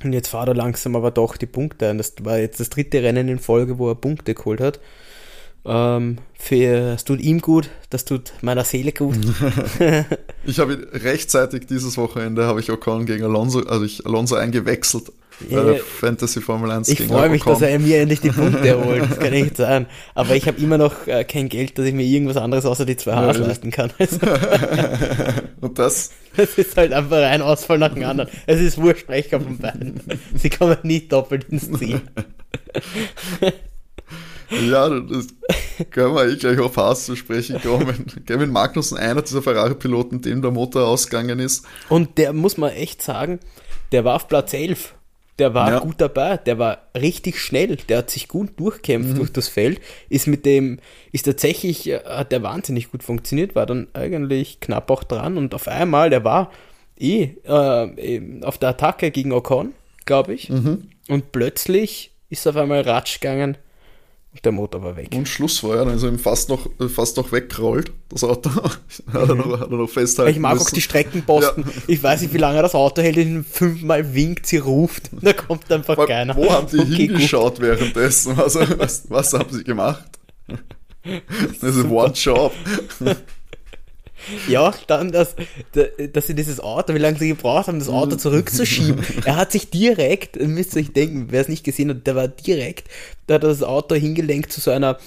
[0.04, 1.98] Und jetzt fahrt er langsam aber doch die Punkte ein.
[1.98, 4.80] Das war jetzt das dritte Rennen in Folge, wo er Punkte geholt hat.
[5.66, 9.16] Ähm, für, das tut ihm gut, das tut meiner Seele gut.
[10.46, 15.12] ich habe rechtzeitig dieses Wochenende habe ich Ocon gegen Alonso, also ich Alonso eingewechselt
[15.50, 19.04] bei der Fantasy Formel 1 Ich freue mich, dass er mir endlich die Punkte holt,
[19.04, 19.88] das kann echt sein.
[20.16, 22.98] Aber ich habe immer noch äh, kein Geld, dass ich mir irgendwas anderes außer die
[22.98, 23.92] zwei Haare leisten kann.
[24.00, 24.20] Also.
[25.62, 26.12] Und das?
[26.36, 28.30] Das ist halt einfach ein Ausfall nach dem anderen.
[28.48, 30.02] Es ist wurscht, von beiden.
[30.36, 32.02] Sie kommen nie doppelt ins Ziel.
[34.62, 35.28] Ja, das
[35.92, 38.06] können wir eh gleich auf Haas zu sprechen kommen.
[38.26, 41.66] Kevin Magnussen, einer dieser Ferrari-Piloten, dem der Motor ausgegangen ist.
[41.90, 43.40] Und der muss man echt sagen,
[43.92, 44.94] der war auf Platz 11.
[45.40, 45.80] Der war ja.
[45.80, 49.16] gut dabei, der war richtig schnell, der hat sich gut durchkämpft mhm.
[49.16, 50.78] durch das Feld, ist mit dem,
[51.12, 55.56] ist tatsächlich, äh, hat der wahnsinnig gut funktioniert, war dann eigentlich knapp auch dran und
[55.56, 56.52] auf einmal, der war
[57.00, 59.74] eh äh, auf der Attacke gegen Ocon,
[60.06, 60.90] glaube ich, mhm.
[61.10, 63.58] und plötzlich ist auf einmal Ratsch gegangen
[64.34, 65.10] und der Motor war weg.
[65.14, 68.50] Und Schluss war ja, ist er ihm fast noch, fast noch weggerollt, das Auto.
[68.64, 68.80] hat,
[69.14, 70.66] er noch, hat er noch festhalten Ich mag müssen.
[70.68, 71.64] auch die Streckenposten.
[71.64, 71.72] Ja.
[71.88, 75.72] Ich weiß nicht, wie lange das Auto hält, ihn fünfmal winkt, sie ruft, da kommt
[75.72, 76.36] einfach Aber keiner.
[76.36, 77.62] Wo haben die okay, hingeschaut gut.
[77.64, 78.36] währenddessen?
[78.36, 80.04] Was, was, was haben sie gemacht?
[81.60, 82.54] Das ist One Job.
[84.48, 85.36] Ja, dann, dass,
[86.14, 89.04] dass sie dieses Auto, wie lange sie gebraucht haben, das Auto zurückzuschieben.
[89.26, 92.28] er hat sich direkt, ihr müsst euch denken, wer es nicht gesehen hat, der war
[92.28, 92.88] direkt,
[93.28, 94.98] da hat er das Auto hingelenkt zu so einer,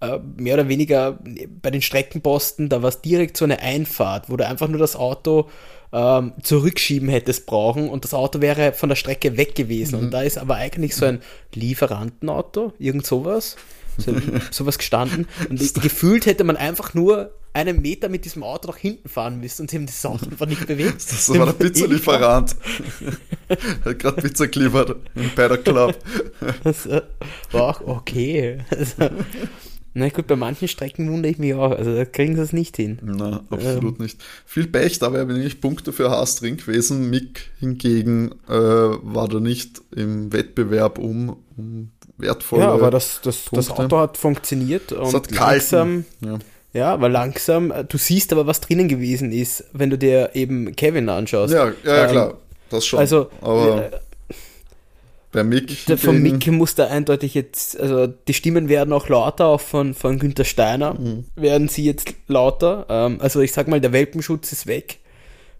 [0.00, 1.18] äh, mehr oder weniger
[1.62, 4.96] bei den Streckenposten, da war es direkt so eine Einfahrt, wo du einfach nur das
[4.96, 5.48] Auto
[5.92, 9.98] ähm, zurückschieben hättest brauchen und das Auto wäre von der Strecke weg gewesen.
[9.98, 10.04] Mhm.
[10.04, 11.20] Und da ist aber eigentlich so ein
[11.54, 13.56] Lieferantenauto, irgend sowas
[13.98, 14.14] so,
[14.50, 15.26] sowas gestanden.
[15.50, 19.62] Und gefühlt hätte man einfach nur einen Meter mit diesem Auto nach hinten fahren müssen
[19.62, 21.02] und sie haben das Auto einfach nicht bewegt.
[21.08, 22.56] Das war der Pizzalieferant.
[23.84, 24.96] hat gerade Pizza geliefert
[25.34, 25.96] bei der Club.
[26.62, 27.02] Das äh,
[27.50, 28.58] war auch okay.
[28.70, 29.10] Also,
[29.94, 31.72] na gut, bei manchen Strecken wundere ich mich auch.
[31.72, 32.98] Also da kriegen sie es nicht hin.
[33.02, 34.04] Na, absolut ähm.
[34.04, 34.22] nicht.
[34.46, 37.10] Viel Pech, dabei bin ich Punkte für Haas drin gewesen.
[37.10, 43.46] Mick hingegen äh, war da nicht im Wettbewerb um, um wertvolle Ja, aber das, das,
[43.50, 46.38] das Auto hat funktioniert und hat langsam, ja.
[46.72, 50.76] ja, aber langsam, äh, du siehst aber, was drinnen gewesen ist, wenn du dir eben
[50.76, 51.52] Kevin anschaust.
[51.52, 52.34] Ja, ja, ja ähm, klar,
[52.70, 52.98] das schon.
[52.98, 53.90] Also, aber äh,
[55.30, 55.84] bei Mick.
[55.86, 59.92] Der, von Mick muss da eindeutig jetzt, also die Stimmen werden auch lauter, auch von,
[59.94, 61.26] von Günther Steiner mhm.
[61.36, 62.86] werden sie jetzt lauter.
[62.88, 64.98] Ähm, also ich sag mal, der Welpenschutz ist weg.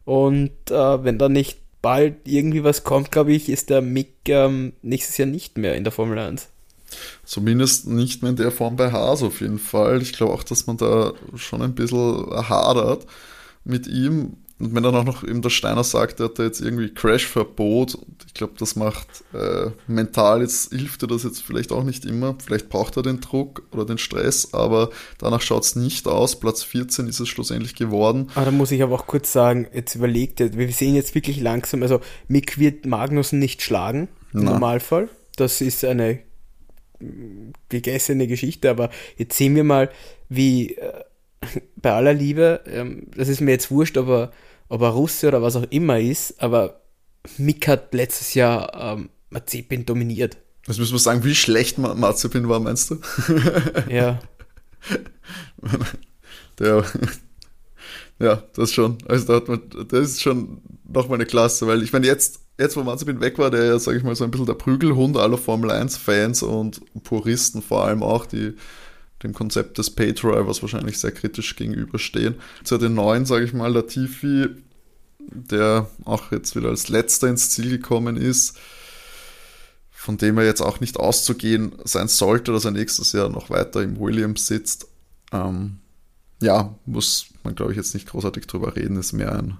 [0.04, 4.72] Und äh, wenn da nicht bald irgendwie was kommt, glaube ich, ist der Mick ähm,
[4.82, 6.48] nächstes Jahr nicht mehr in der Formel 1.
[7.24, 10.00] Zumindest nicht mehr in der Form bei Haas auf jeden Fall.
[10.00, 13.06] Ich glaube auch, dass man da schon ein bisschen hadert
[13.64, 14.38] mit ihm.
[14.60, 17.96] Und wenn dann auch noch eben der Steiner sagt, er hat da jetzt irgendwie Crash-Verbot,
[18.26, 22.36] ich glaube, das macht äh, mental jetzt, hilft er das jetzt vielleicht auch nicht immer.
[22.44, 26.40] Vielleicht braucht er den Druck oder den Stress, aber danach schaut es nicht aus.
[26.40, 28.30] Platz 14 ist es schlussendlich geworden.
[28.34, 31.82] Ah, da muss ich aber auch kurz sagen, jetzt überlegt, wir sehen jetzt wirklich langsam,
[31.82, 34.52] also Mick wird Magnussen nicht schlagen, im Na.
[34.52, 35.08] Normalfall.
[35.36, 36.18] Das ist eine
[37.68, 39.88] gegessene Geschichte, aber jetzt sehen wir mal,
[40.28, 41.04] wie äh,
[41.76, 44.32] bei aller Liebe, ähm, das ist mir jetzt wurscht, aber
[44.68, 46.80] ob er Russe oder was auch immer ist, aber
[47.36, 50.36] Mick hat letztes Jahr ähm, Mazepin dominiert.
[50.66, 53.00] Jetzt müssen wir sagen, wie schlecht Mazepin war, meinst du?
[53.88, 54.20] Ja.
[56.58, 56.84] Der,
[58.18, 58.98] ja, das schon.
[59.06, 62.76] Also da hat man, das ist schon nochmal eine Klasse, weil ich meine, jetzt, jetzt
[62.76, 65.38] wo Mazepin weg war, der ja, sage ich mal, so ein bisschen der Prügelhund aller
[65.38, 68.54] Formel 1-Fans und Puristen vor allem auch, die
[69.22, 72.36] dem Konzept des Pay-Drivers wahrscheinlich sehr kritisch gegenüberstehen.
[72.64, 74.48] Zu den neuen, sage ich mal, Latifi,
[75.18, 78.58] der auch jetzt wieder als letzter ins Ziel gekommen ist,
[79.90, 83.82] von dem er jetzt auch nicht auszugehen sein sollte, dass er nächstes Jahr noch weiter
[83.82, 84.86] im Williams sitzt.
[85.32, 85.78] Ähm,
[86.40, 89.58] ja, muss man glaube ich jetzt nicht großartig drüber reden, ist mehr ein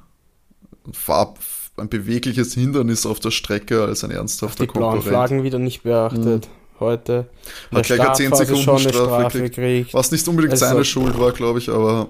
[0.93, 1.41] Farb,
[1.77, 5.05] ein bewegliches Hindernis auf der Strecke als ein ernsthafter die Konkurrent.
[5.05, 6.47] Die blauen Flaggen wieder nicht beachtet.
[6.47, 7.29] Mhm heute.
[7.72, 9.95] Hat gleich eine 10 Sekunden Strafe, Strafe gekriegt.
[9.95, 12.09] Was nicht unbedingt also, seine Schuld war, glaube ich, aber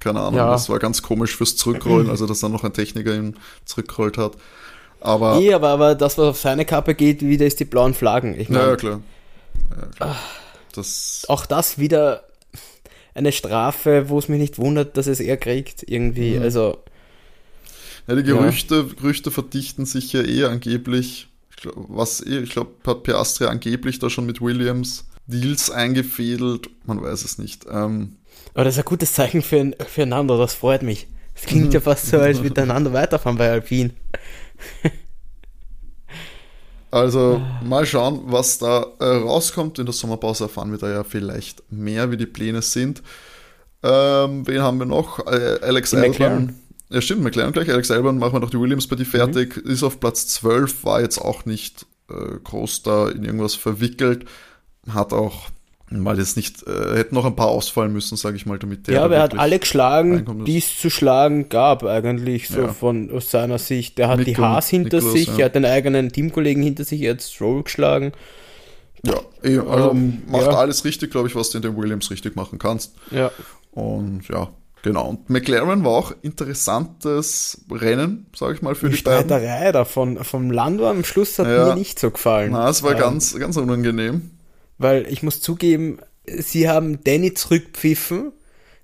[0.00, 0.50] keine Ahnung, ja.
[0.50, 4.32] das war ganz komisch fürs Zurückrollen, also dass dann noch ein Techniker ihn zurückgerollt hat.
[5.00, 8.38] Aber, nee, aber, aber das, was auf seine Kappe geht, wieder ist die blauen Flaggen.
[8.38, 9.00] Ich mein, ja, klar.
[9.70, 10.16] Ja, klar.
[10.74, 12.24] Das auch das wieder
[13.14, 16.36] eine Strafe, wo es mich nicht wundert, dass es er kriegt, irgendwie.
[16.36, 16.42] Mhm.
[16.42, 16.78] Also.
[18.06, 18.86] Ja, die Gerüchte.
[18.86, 21.28] Gerüchte verdichten sich ja eh angeblich
[21.74, 27.24] was eh, ich glaube, hat Piastri angeblich da schon mit Williams Deals eingefädelt, man weiß
[27.24, 27.66] es nicht.
[27.70, 28.16] Ähm,
[28.54, 31.06] Aber das ist ein gutes Zeichen für, füreinander, das freut mich.
[31.34, 33.90] Es klingt ja fast so, als miteinander weiterfahren bei Alpine.
[36.92, 39.78] Also mal schauen, was da äh, rauskommt.
[39.78, 43.02] In der Sommerpause erfahren wir da ja vielleicht mehr, wie die Pläne sind.
[43.82, 45.24] Ähm, wen haben wir noch?
[45.26, 46.56] Äh, Alex Albon
[46.90, 47.70] ja, stimmt, McLaren gleich.
[47.70, 49.64] Alex Albon machen wir doch die Williams bei die fertig.
[49.64, 49.70] Mhm.
[49.70, 54.24] Ist auf Platz 12, war jetzt auch nicht äh, groß da in irgendwas verwickelt.
[54.88, 55.50] Hat auch
[55.90, 58.96] mal jetzt nicht, äh, hätten noch ein paar ausfallen müssen, sage ich mal, damit der.
[58.96, 62.72] Ja, aber er hat alle geschlagen, die es zu schlagen gab, eigentlich, so ja.
[62.72, 63.98] von aus seiner Sicht.
[63.98, 65.38] Der hat Mick die Haas hinter Niklas, sich, ja.
[65.38, 68.12] er hat den eigenen Teamkollegen hinter sich, er hat Stroll geschlagen.
[69.04, 70.58] Ja, eh, also ähm, macht ja.
[70.58, 72.94] alles richtig, glaube ich, was du in den Williams richtig machen kannst.
[73.10, 73.30] Ja.
[73.72, 74.48] Und ja,
[74.82, 79.72] Genau, und McLaren war auch interessantes Rennen, sage ich mal, für die, die Streiterei beiden.
[79.72, 81.66] da von, vom Lando am Schluss hat ja.
[81.66, 82.52] mir nicht so gefallen.
[82.52, 84.30] Na, es war ähm, ganz, ganz unangenehm.
[84.78, 88.32] Weil ich muss zugeben, sie haben Danny zurückpfiffen,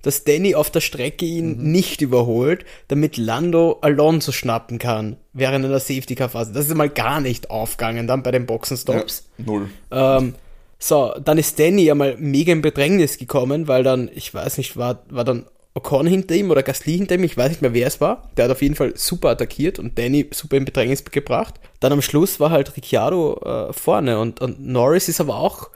[0.02, 1.72] dass Danny auf der Strecke ihn mhm.
[1.72, 6.52] nicht überholt, damit Lando Alonso schnappen kann während einer Safety-Car-Phase.
[6.52, 9.28] Das ist mal gar nicht aufgegangen dann bei den Boxenstops.
[9.38, 9.70] Ja, null.
[9.90, 10.34] Ähm,
[10.78, 14.76] so, dann ist Danny ja mal mega in Bedrängnis gekommen, weil dann, ich weiß nicht,
[14.76, 17.86] war, war dann Ocon hinter ihm oder Gasly hinter ihm, ich weiß nicht mehr, wer
[17.86, 18.30] es war.
[18.36, 21.60] Der hat auf jeden Fall super attackiert und Danny super in Bedrängnis gebracht.
[21.80, 25.68] Dann am Schluss war halt Ricciardo äh, vorne und, und Norris ist aber auch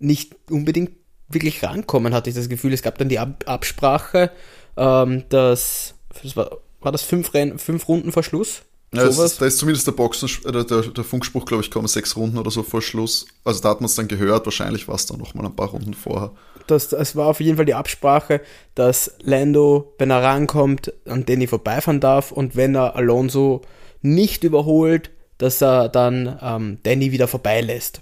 [0.00, 0.90] nicht unbedingt
[1.28, 2.72] wirklich rankommen, hatte ich das Gefühl.
[2.72, 4.32] Es gab dann die Ab Absprache,
[4.76, 8.62] ähm, dass, das war, war das fünf, Renn, fünf Runden vor Schluss?
[8.92, 11.86] Ja, ist, da ist zumindest der Boxen, äh, der, der, der Funkspruch, glaube ich, kommen
[11.86, 13.26] sechs Runden oder so vor Schluss.
[13.44, 15.68] Also da hat man es dann gehört, wahrscheinlich war es dann noch mal ein paar
[15.68, 16.32] Runden vorher.
[16.66, 18.40] Das, es war auf jeden Fall die Absprache,
[18.74, 23.62] dass Lando, wenn er rankommt, an Danny vorbeifahren darf und wenn er Alonso
[24.02, 28.00] nicht überholt, dass er dann ähm, Danny wieder vorbeilässt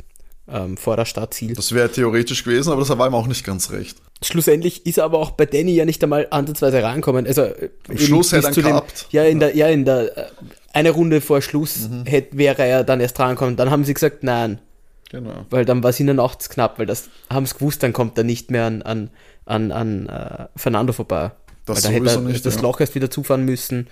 [0.49, 1.55] ähm, vor der Startziel.
[1.55, 3.99] Das wäre theoretisch gewesen, aber das war ihm auch nicht ganz recht.
[4.23, 7.27] Schlussendlich ist er aber auch bei Danny ja nicht einmal ansatzweise rankommen.
[7.27, 7.49] Also
[7.89, 9.07] Am Schluss hätte er gehabt.
[9.11, 10.25] Ja, in der, ja, in der äh,
[10.73, 12.05] eine Runde vor Schluss mhm.
[12.07, 13.57] hätte, wäre er dann erst rankommen.
[13.57, 14.61] Dann haben sie gesagt, nein.
[15.13, 15.45] Genau.
[15.51, 18.25] Weil dann war es ihnen nachts knapp, weil das haben sie gewusst, dann kommt er
[18.25, 19.11] nicht mehr an, an,
[19.45, 21.33] an, an uh, Fernando vorbei.
[21.67, 22.63] Das weil da hätte er nicht, das ja.
[22.63, 23.89] Loch erst wieder zufahren müssen.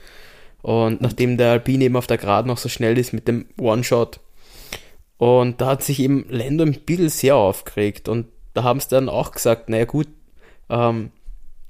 [0.63, 4.21] Und nachdem der Alpine eben auf der Grad noch so schnell ist mit dem One-Shot.
[5.19, 8.09] Und da hat sich eben Lando ein bisschen sehr aufgeregt.
[8.09, 10.09] Und da haben sie dann auch gesagt, naja gut,
[10.71, 11.11] ähm,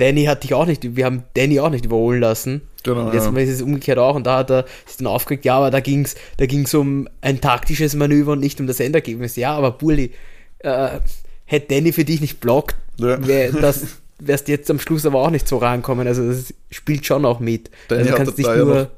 [0.01, 2.63] Danny hat dich auch nicht, wir haben Danny auch nicht überholen lassen.
[2.83, 3.13] Genau.
[3.13, 3.39] Jetzt ja.
[3.39, 6.05] ist es umgekehrt auch und da hat er sich dann aufgeregt, ja, aber da ging
[6.05, 9.37] es da ging's um ein taktisches Manöver und nicht um das Endergebnis.
[9.37, 10.13] Ja, aber Bulli,
[10.61, 11.01] äh,
[11.45, 13.27] hätte Danny für dich nicht blockt, ja.
[13.27, 16.07] wär, das wärst jetzt am Schluss aber auch nicht so rankommen.
[16.07, 17.71] Also das spielt schon auch mit.
[17.89, 18.75] Danny also kannst nicht nur.
[18.75, 18.91] Ja noch,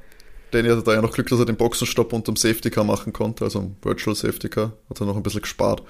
[0.53, 3.43] Danny hatte da ja noch Glück, dass er den Boxenstopp unterm Safety Car machen konnte,
[3.43, 5.83] also Virtual Safety Car, hat er noch ein bisschen gespart.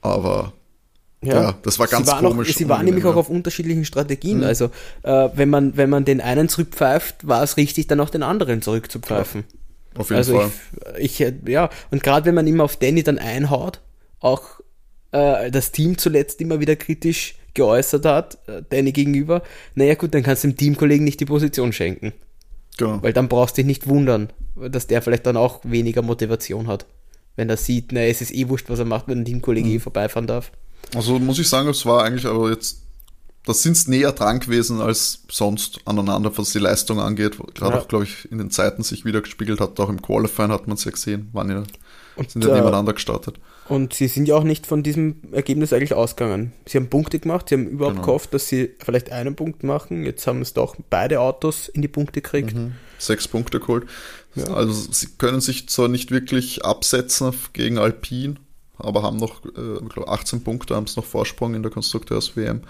[0.00, 0.52] Aber
[1.24, 2.50] ja, ja, das war ganz sie komisch.
[2.50, 4.38] Auch, sie waren nämlich auch auf unterschiedlichen Strategien.
[4.38, 4.44] Mhm.
[4.44, 4.70] Also,
[5.02, 8.62] äh, wenn, man, wenn man den einen zurückpfeift, war es richtig, dann auch den anderen
[8.62, 9.44] zurückzupfeifen.
[9.48, 10.50] Ja, auf jeden also Fall.
[10.98, 13.80] Ich, ich, ja, und gerade wenn man immer auf Danny dann einhaut,
[14.20, 14.60] auch
[15.12, 19.42] äh, das Team zuletzt immer wieder kritisch geäußert hat, äh, Danny gegenüber,
[19.74, 22.12] naja gut, dann kannst du dem Teamkollegen nicht die Position schenken.
[22.76, 23.02] Genau.
[23.02, 26.86] Weil dann brauchst du dich nicht wundern, dass der vielleicht dann auch weniger Motivation hat.
[27.36, 29.80] Wenn er sieht, naja, es ist eh wurscht, was er macht, wenn ein Teamkollege mhm.
[29.80, 30.50] vorbeifahren darf.
[30.94, 32.82] Also muss ich sagen, es war eigentlich aber jetzt,
[33.44, 37.36] das sind näher dran gewesen als sonst aneinander, was die Leistung angeht.
[37.54, 37.82] Gerade ja.
[37.82, 39.78] auch, glaube ich, in den Zeiten sich wieder gespiegelt hat.
[39.80, 41.62] Auch im Qualifying hat man es ja gesehen, waren ja,
[42.16, 43.38] und, sind ja äh, nebeneinander gestartet.
[43.68, 46.52] Und sie sind ja auch nicht von diesem Ergebnis eigentlich ausgegangen.
[46.66, 48.06] Sie haben Punkte gemacht, sie haben überhaupt genau.
[48.06, 50.04] gehofft, dass sie vielleicht einen Punkt machen.
[50.04, 52.54] Jetzt haben es doch beide Autos in die Punkte gekriegt.
[52.54, 52.72] Mhm.
[52.98, 53.86] Sechs Punkte geholt.
[54.34, 54.44] Ja.
[54.48, 58.34] Also sie können sich zwar nicht wirklich absetzen gegen Alpine,
[58.78, 62.62] aber haben noch, äh, ich glaube 18 Punkte, haben es noch Vorsprung in der Konstrukteurs-WM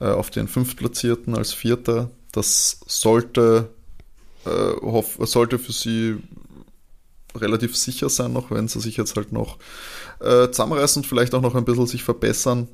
[0.00, 2.10] äh, auf den Fünftplatzierten als Vierter.
[2.32, 3.70] Das sollte,
[4.44, 6.18] äh, sollte für sie
[7.34, 9.58] relativ sicher sein noch, wenn sie sich jetzt halt noch
[10.20, 12.68] äh, zusammenreißen und vielleicht auch noch ein bisschen sich verbessern.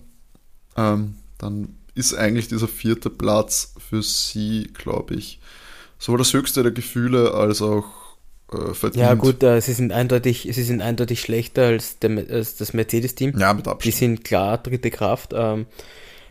[0.76, 5.40] Ähm, dann ist eigentlich dieser vierte Platz für sie, glaube ich,
[5.98, 8.05] sowohl das höchste der Gefühle als auch
[8.52, 9.04] äh, verdient.
[9.04, 13.38] Ja gut, äh, sie sind eindeutig, sie sind eindeutig schlechter als, der, als das Mercedes-Team.
[13.38, 13.84] Ja, mit Abstand.
[13.84, 15.32] Die sind klar dritte Kraft.
[15.34, 15.66] Ähm,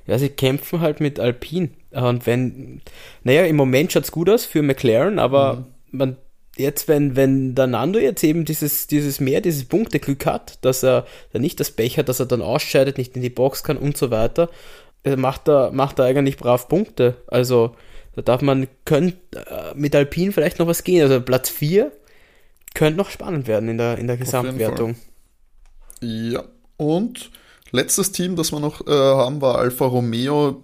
[0.07, 1.70] ja, sie kämpfen halt mit Alpine.
[1.91, 2.82] Und wenn,
[3.24, 5.66] naja, im Moment schaut es gut aus für McLaren, aber mhm.
[5.97, 6.18] man,
[6.57, 11.05] jetzt, wenn, wenn der Nando jetzt eben dieses, dieses mehr, dieses Punkteglück hat, dass er
[11.34, 13.97] dann nicht das Pech hat, dass er dann ausscheidet, nicht in die Box kann und
[13.97, 14.49] so weiter,
[15.03, 17.18] äh, macht er, macht er eigentlich brav Punkte.
[17.28, 17.76] Also,
[18.16, 21.01] da darf man, könnte äh, mit Alpine vielleicht noch was gehen.
[21.01, 21.91] Also Platz 4
[22.76, 24.96] könnte noch spannend werden in der, in der Gesamtwertung.
[26.02, 26.44] Ja,
[26.78, 27.32] und
[27.72, 30.62] letztes Team, das wir noch äh, haben, war Alfa Romeo.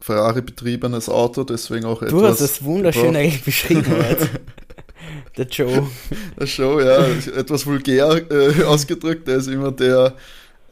[0.00, 2.10] Ferrari betriebenes Auto, deswegen auch etwas.
[2.10, 3.84] Du hast das wunderschön eigentlich beschrieben.
[5.36, 5.88] Der Joe.
[6.38, 9.26] Der Joe, ja, etwas vulgär äh, ausgedrückt.
[9.26, 10.14] Der ist immer der,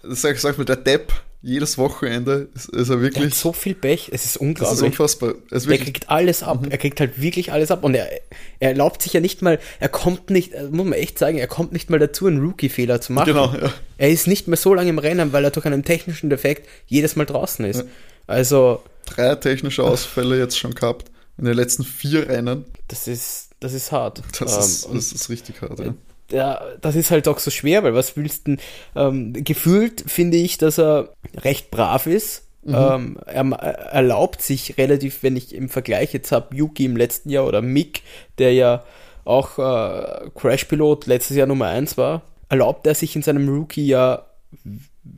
[0.02, 1.12] sag, sag mal, der Depp
[1.46, 3.22] jedes Wochenende ist, ist er wirklich.
[3.22, 4.68] Er hat so viel Pech, es ist unglaublich.
[4.68, 5.34] Das ist unfassbar.
[5.52, 6.62] Es er kriegt alles ab.
[6.62, 6.72] Mhm.
[6.72, 7.84] Er kriegt halt wirklich alles ab.
[7.84, 8.10] Und er,
[8.58, 11.72] er erlaubt sich ja nicht mal, er kommt nicht, muss man echt sagen, er kommt
[11.72, 13.26] nicht mal dazu, einen Rookie-Fehler zu machen.
[13.26, 13.72] Genau, ja.
[13.96, 17.14] Er ist nicht mehr so lange im Rennen, weil er durch einen technischen Defekt jedes
[17.14, 17.78] Mal draußen ist.
[17.78, 17.84] Ja.
[18.26, 18.82] Also.
[19.06, 21.12] Drei technische Ausfälle jetzt schon gehabt.
[21.38, 22.64] In den letzten vier Rennen.
[22.88, 24.20] Das ist, das ist hart.
[24.40, 25.94] Das, ist, ähm, das ist richtig hart, ja
[26.30, 28.56] ja, das ist halt auch so schwer, weil was willst du
[28.94, 32.44] ähm, gefühlt finde ich, dass er recht brav ist.
[32.64, 32.74] Mhm.
[32.74, 37.30] Ähm, er, er, erlaubt sich relativ, wenn ich im Vergleich jetzt habe, Yuki im letzten
[37.30, 38.02] Jahr oder Mick,
[38.38, 38.84] der ja
[39.24, 44.26] auch äh, Crash-Pilot letztes Jahr Nummer 1 war, erlaubt er sich in seinem Rookie-Jahr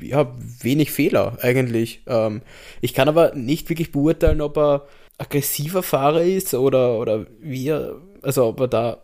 [0.01, 0.31] ja,
[0.63, 2.03] wenig Fehler eigentlich.
[2.07, 2.43] Ähm,
[2.81, 4.87] ich kann aber nicht wirklich beurteilen, ob er
[5.19, 8.99] aggressiver Fahrer ist oder, oder wie er, also ob er da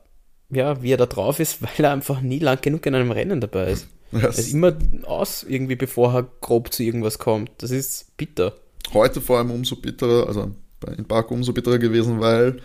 [0.55, 3.41] ja, wie er da drauf ist, weil er einfach nie lang genug in einem Rennen
[3.41, 3.89] dabei ist.
[4.13, 4.73] Er ist immer
[5.05, 7.51] aus, irgendwie, bevor er grob zu irgendwas kommt.
[7.59, 8.55] Das ist bitter.
[8.93, 10.53] Heute vor allem umso bitterer, also
[10.97, 12.61] in Baku umso bitterer gewesen, weil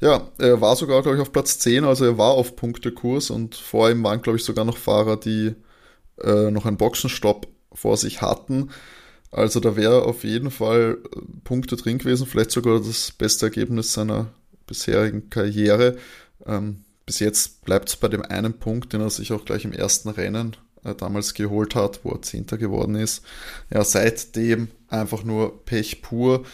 [0.00, 3.54] ja, er war sogar, glaube ich, auf Platz 10, also er war auf Punktekurs und
[3.54, 5.54] vor ihm waren, glaube ich, sogar noch Fahrer, die
[6.22, 8.70] äh, noch einen Boxenstopp vor sich hatten.
[9.30, 13.92] Also da wäre auf jeden Fall äh, Punkte drin gewesen, vielleicht sogar das beste Ergebnis
[13.92, 14.28] seiner
[14.66, 15.96] bisherigen Karriere.
[16.46, 19.72] Ähm, bis jetzt bleibt es bei dem einen Punkt, den er sich auch gleich im
[19.72, 23.22] ersten Rennen äh, damals geholt hat, wo er Zehnter geworden ist.
[23.70, 26.44] Ja, seitdem einfach nur Pech pur.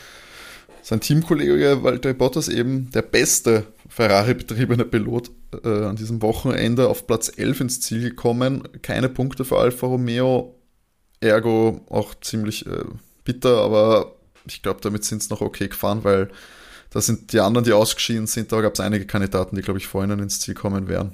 [0.83, 5.31] Sein Teamkollege Walter Bottas eben der beste Ferrari-betriebene Pilot
[5.65, 8.67] äh, an diesem Wochenende auf Platz 11 ins Ziel gekommen.
[8.83, 10.55] Keine Punkte für Alfa Romeo,
[11.21, 12.85] ergo auch ziemlich äh,
[13.25, 16.31] bitter, aber ich glaube, damit sind es noch okay gefahren, weil
[16.91, 19.87] da sind die anderen, die ausgeschieden sind, da gab es einige Kandidaten, die, glaube ich,
[19.87, 21.13] vor ihnen ins Ziel kommen wären.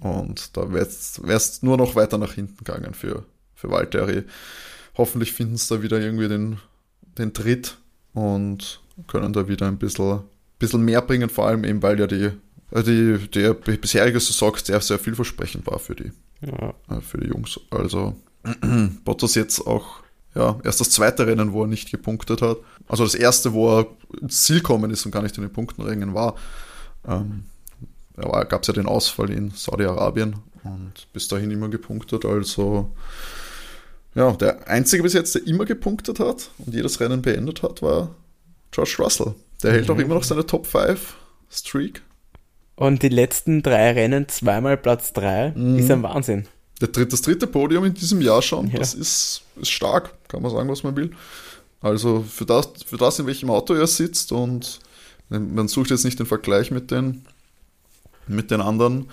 [0.00, 4.24] Und da wäre es nur noch weiter nach hinten gegangen für, für Valtteri.
[4.96, 6.58] Hoffentlich finden sie da wieder irgendwie den,
[7.16, 7.78] den Tritt
[8.12, 10.20] und können da wieder ein bisschen,
[10.58, 12.30] bisschen mehr bringen, vor allem eben, weil ja die,
[12.70, 16.74] äh, die, der bisherige Saison sehr, sehr vielversprechend war für die, ja.
[16.88, 17.58] Äh, für die Jungs.
[17.70, 18.16] Also
[19.04, 20.03] Bottas jetzt auch
[20.34, 22.58] ja, erst das zweite Rennen, wo er nicht gepunktet hat.
[22.88, 23.86] Also das erste, wo er
[24.20, 26.34] ins Ziel kommen ist und gar nicht in den Punktenringen war.
[27.06, 27.44] Ähm,
[28.16, 32.24] ja, gab es ja den Ausfall in Saudi-Arabien und bis dahin immer gepunktet.
[32.24, 32.90] Also
[34.14, 38.14] ja, der einzige bis jetzt, der immer gepunktet hat und jedes Rennen beendet hat, war
[38.70, 39.34] George Russell.
[39.62, 39.94] Der hält mhm.
[39.94, 41.16] auch immer noch seine Top 5
[41.50, 42.02] Streak.
[42.76, 45.78] Und die letzten drei Rennen zweimal Platz 3 mhm.
[45.78, 46.46] ist ein Wahnsinn.
[46.86, 48.78] Dritte, das dritte Podium in diesem Jahr schon, ja.
[48.78, 51.10] das ist, ist stark, kann man sagen, was man will.
[51.80, 54.80] Also für das, für das, in welchem Auto er sitzt und
[55.28, 57.24] man sucht jetzt nicht den Vergleich mit den
[58.26, 59.10] mit den anderen,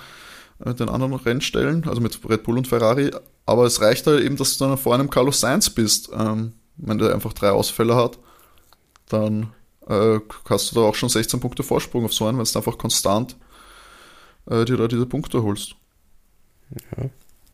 [0.64, 3.12] mit den anderen Rennstellen, also mit Red Bull und Ferrari.
[3.46, 6.10] Aber es reicht halt eben, dass du dann vor einem Carlos Sainz bist.
[6.14, 8.18] Ähm, wenn der einfach drei Ausfälle hat,
[9.10, 9.54] dann
[9.88, 10.20] äh,
[10.50, 13.36] hast du da auch schon 16 Punkte Vorsprung auf so einen, wenn du einfach konstant
[14.50, 15.76] äh, dir da diese Punkte holst.
[16.98, 17.10] Ja.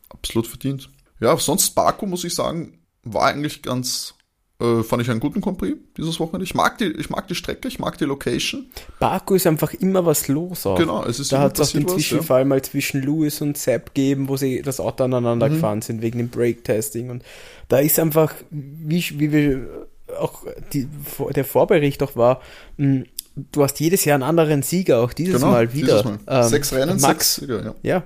[0.09, 0.89] Absolut verdient.
[1.19, 4.13] Ja, sonst Baku, muss ich sagen, war eigentlich ganz,
[4.59, 6.45] äh, fand ich einen guten Compris dieses Wochenende.
[6.45, 8.67] Ich mag, die, ich mag die Strecke, ich mag die Location.
[8.99, 10.65] Baku ist einfach immer was los.
[10.65, 10.77] Auch.
[10.77, 12.45] Genau, es ist Da hat es auch den Zwischenfall ja.
[12.45, 15.53] mal zwischen Lewis und Sepp gegeben, wo sie das Auto aneinander mhm.
[15.53, 17.09] gefahren sind wegen dem Brake-Testing.
[17.09, 17.23] Und
[17.67, 19.87] da ist einfach, wie, wie wir
[20.19, 20.43] auch
[20.73, 20.87] die,
[21.35, 22.41] der Vorbericht auch war,
[22.77, 23.05] mh, hm,
[23.51, 26.01] du hast jedes Jahr einen anderen Sieger, auch dieses genau, Mal wieder.
[26.01, 26.43] Dieses Mal.
[26.43, 27.35] Ähm, sechs Rennen, Max.
[27.35, 27.75] sechs Sieger, ja.
[27.83, 28.03] ja.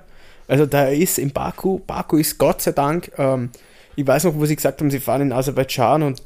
[0.52, 3.52] Also da ist in Baku, Baku ist Gott sei Dank, ähm,
[3.96, 6.22] ich weiß noch, wo sie gesagt haben, sie fahren in Aserbaidschan und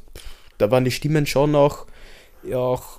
[0.58, 1.86] da waren die Stimmen schon noch
[2.42, 2.98] ja, auch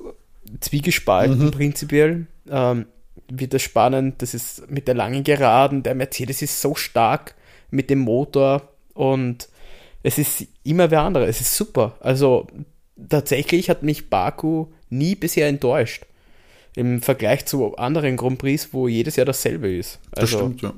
[0.62, 1.52] zwiegespalten mhm.
[1.52, 2.28] prinzipiell.
[2.50, 2.86] Ähm,
[3.28, 7.36] wird das spannend, das ist mit der langen Geraden, der Mercedes ist so stark
[7.72, 8.62] mit dem Motor
[8.94, 9.50] und
[10.04, 11.98] es ist immer wer andere, es ist super.
[12.00, 12.48] Also
[13.10, 16.06] tatsächlich hat mich Baku nie bisher enttäuscht.
[16.78, 20.00] Im Vergleich zu anderen Grand Prix, wo jedes Jahr dasselbe ist.
[20.12, 20.74] Also, das stimmt, ja.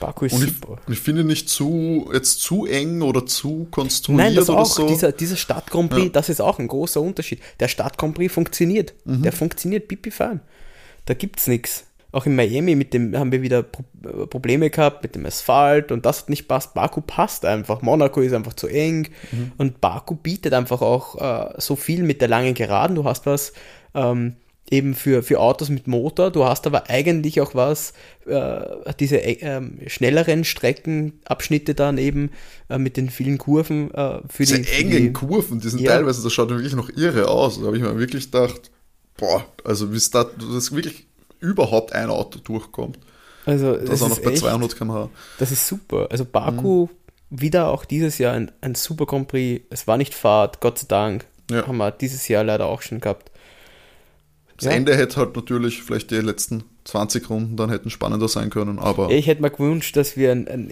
[0.00, 0.76] Baku ist und ich, super.
[0.88, 4.66] Ich finde nicht zu, jetzt zu eng oder zu konstruiert Nein, das auch.
[4.66, 4.86] so.
[4.86, 6.10] Dieser, dieser Stadt Grand Prix, ja.
[6.10, 7.40] das ist auch ein großer Unterschied.
[7.60, 8.94] Der Stadt Grand Prix funktioniert.
[9.04, 9.22] Mhm.
[9.22, 10.40] Der funktioniert pipi fein.
[11.06, 11.86] Da gibt es nichts.
[12.12, 13.82] Auch in Miami mit dem haben wir wieder Pro
[14.26, 16.74] Probleme gehabt mit dem Asphalt und das hat nicht passt.
[16.74, 17.82] Baku passt einfach.
[17.82, 19.52] Monaco ist einfach zu eng mhm.
[19.58, 22.94] und Baku bietet einfach auch äh, so viel mit der langen Geraden.
[22.94, 23.52] Du hast was
[23.94, 24.36] ähm,
[24.70, 26.30] eben für, für Autos mit Motor.
[26.30, 27.92] Du hast aber eigentlich auch was,
[28.26, 28.60] äh,
[28.98, 32.30] diese äh, schnelleren Streckenabschnitte dann eben
[32.68, 33.92] äh, mit den vielen Kurven.
[33.92, 35.92] Äh, für diese die, engen die, Kurven, die sind ja.
[35.92, 37.60] teilweise, das schaut wirklich noch irre aus.
[37.60, 38.70] Da habe ich mir wirklich gedacht,
[39.16, 41.06] boah, also wie ist das, das wirklich
[41.40, 42.98] überhaupt ein Auto durchkommt.
[43.46, 45.10] Also, das, das auch noch bei echt, 200 km/h.
[45.38, 46.08] Das ist super.
[46.10, 47.40] Also Baku mhm.
[47.40, 49.66] wieder auch dieses Jahr ein, ein super Grand Prix.
[49.68, 51.26] Es war nicht Fahrt, Gott sei Dank.
[51.50, 51.66] Ja.
[51.66, 53.30] Haben wir dieses Jahr leider auch schon gehabt.
[54.56, 54.72] Das ja.
[54.72, 59.10] Ende hätte halt natürlich vielleicht die letzten 20 Runden dann hätten spannender sein können, aber.
[59.10, 60.70] Ich hätte mir gewünscht, dass wir ein, ein,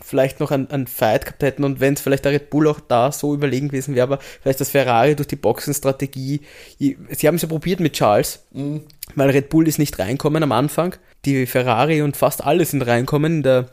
[0.00, 3.10] vielleicht noch einen, Fight gehabt hätten und wenn es vielleicht der Red Bull auch da
[3.10, 6.42] so überlegen gewesen wäre, aber vielleicht das Ferrari durch die Boxenstrategie.
[6.78, 8.82] Sie haben es ja probiert mit Charles, mhm.
[9.14, 10.94] weil Red Bull ist nicht reinkommen am Anfang.
[11.24, 13.70] Die Ferrari und fast alle sind reinkommen in der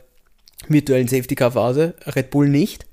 [0.68, 2.86] virtuellen Safety Car Phase, Red Bull nicht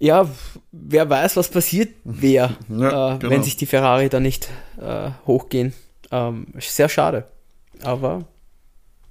[0.00, 0.28] ja,
[0.72, 3.30] wer weiß, was passiert wäre, ja, äh, genau.
[3.30, 4.48] wenn sich die Ferrari da nicht
[4.80, 5.74] äh, hochgehen.
[6.10, 7.28] Ähm, sehr schade.
[7.82, 8.24] Aber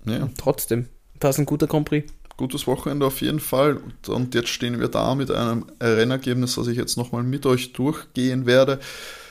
[0.06, 0.28] ja.
[0.38, 2.12] trotzdem, das ist ein guter Grand Prix.
[2.38, 3.78] Gutes Wochenende auf jeden Fall.
[3.78, 7.74] Und, und jetzt stehen wir da mit einem Rennergebnis, das ich jetzt nochmal mit euch
[7.74, 8.80] durchgehen werde.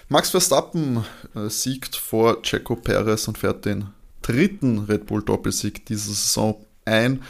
[0.08, 1.04] Max Verstappen
[1.34, 3.88] äh, siegt vor Checo Perez und fährt den
[4.22, 7.22] dritten Red Bull Doppelsieg dieser Saison ein.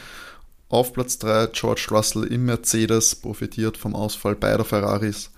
[0.69, 5.31] Auf Platz 3 George Russell im Mercedes profitiert vom Ausfall beider Ferraris.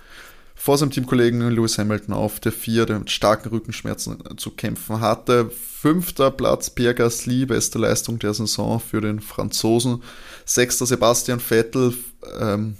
[0.56, 5.50] Vor seinem Teamkollegen Lewis Hamilton auf der 4, der mit starken Rückenschmerzen zu kämpfen hatte.
[5.50, 10.04] Fünfter Platz Pierre Gasly, beste Leistung der Saison für den Franzosen.
[10.46, 11.94] Sechster Sebastian Vettel
[12.40, 12.76] ähm,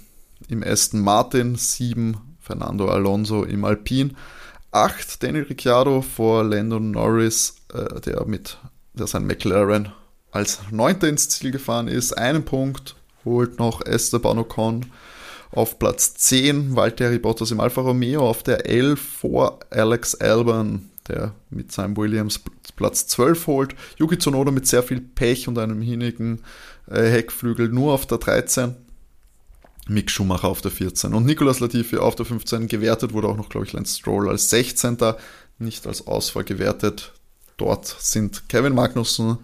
[0.48, 4.10] im Aston Martin, 7 Fernando Alonso im Alpine,
[4.72, 8.58] 8 Daniel Ricciardo vor Lando Norris, äh, der mit
[8.92, 9.90] der sein McLaren
[10.32, 12.12] als Neunter ins Ziel gefahren ist.
[12.18, 14.86] Einen Punkt holt noch Esteban Ocon
[15.52, 21.34] auf Platz 10, Valtteri Bottas im Alfa Romeo auf der 11 vor Alex Albon, der
[21.50, 22.40] mit seinem Williams
[22.74, 23.74] Platz 12 holt.
[23.98, 26.42] Yuki Tsunoda mit sehr viel Pech und einem hinigen
[26.90, 28.74] äh, Heckflügel nur auf der 13.
[29.88, 33.48] Mick Schumacher auf der 14 und Nicolas Latifi auf der 15 gewertet, wurde auch noch,
[33.48, 34.96] glaube ich, Lance Stroll als 16.
[35.58, 37.12] nicht als Ausfall gewertet.
[37.56, 39.38] Dort sind Kevin Magnussen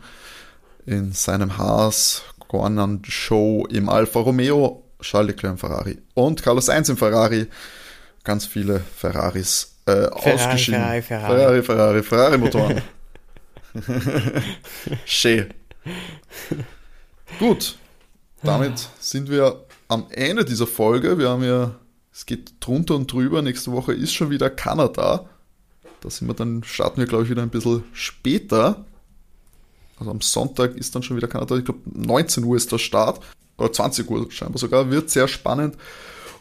[0.89, 6.89] in seinem Haas, Gornan Show im Alfa Romeo, Charles Leclerc im Ferrari und Carlos Sainz
[6.89, 7.47] im Ferrari.
[8.25, 10.81] Ganz viele Ferraris äh, Ferrari, ausgeschieden.
[10.81, 12.83] Ferrari, Ferrari, Ferrari, Ferrari Motoren.
[15.05, 15.53] Schön.
[17.39, 17.77] Gut,
[18.43, 21.19] damit sind wir am Ende dieser Folge.
[21.19, 21.75] Wir haben ja,
[22.13, 23.43] es geht drunter und drüber.
[23.43, 25.29] Nächste Woche ist schon wieder Kanada.
[26.01, 28.87] Da sind wir dann, starten wir, glaube ich, wieder ein bisschen später.
[29.99, 31.57] Also am Sonntag ist dann schon wieder Kanada.
[31.57, 33.21] Ich glaube, 19 Uhr ist der Start.
[33.57, 34.91] Oder 20 Uhr scheinbar sogar.
[34.91, 35.77] Wird sehr spannend.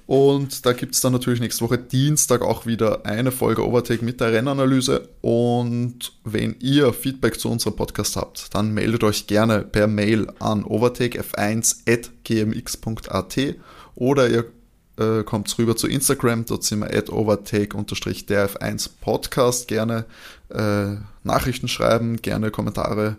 [0.08, 4.22] Und da gibt es dann natürlich nächste Woche Dienstag auch wieder eine Folge Overtake mit
[4.22, 5.10] der Rennanalyse.
[5.22, 10.64] Und wenn ihr Feedback zu unserem Podcast habt, dann meldet euch gerne per Mail an
[10.64, 13.55] overtakef1.gmx.at
[13.95, 14.45] oder ihr
[14.97, 19.68] äh, kommt rüber zu Instagram, dort sind wir at overtake-derf1 Podcast.
[19.68, 20.05] Gerne
[20.49, 23.18] äh, Nachrichten schreiben, gerne Kommentare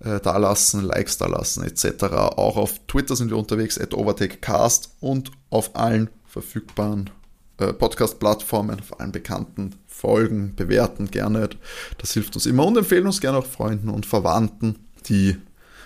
[0.00, 2.04] äh, da lassen, Likes da lassen etc.
[2.04, 7.10] Auch auf Twitter sind wir unterwegs, at overtakecast und auf allen verfügbaren
[7.58, 11.50] äh, Podcast-Plattformen, auf allen bekannten Folgen bewerten gerne.
[11.98, 15.36] Das hilft uns immer und empfehlen uns gerne auch Freunden und Verwandten, die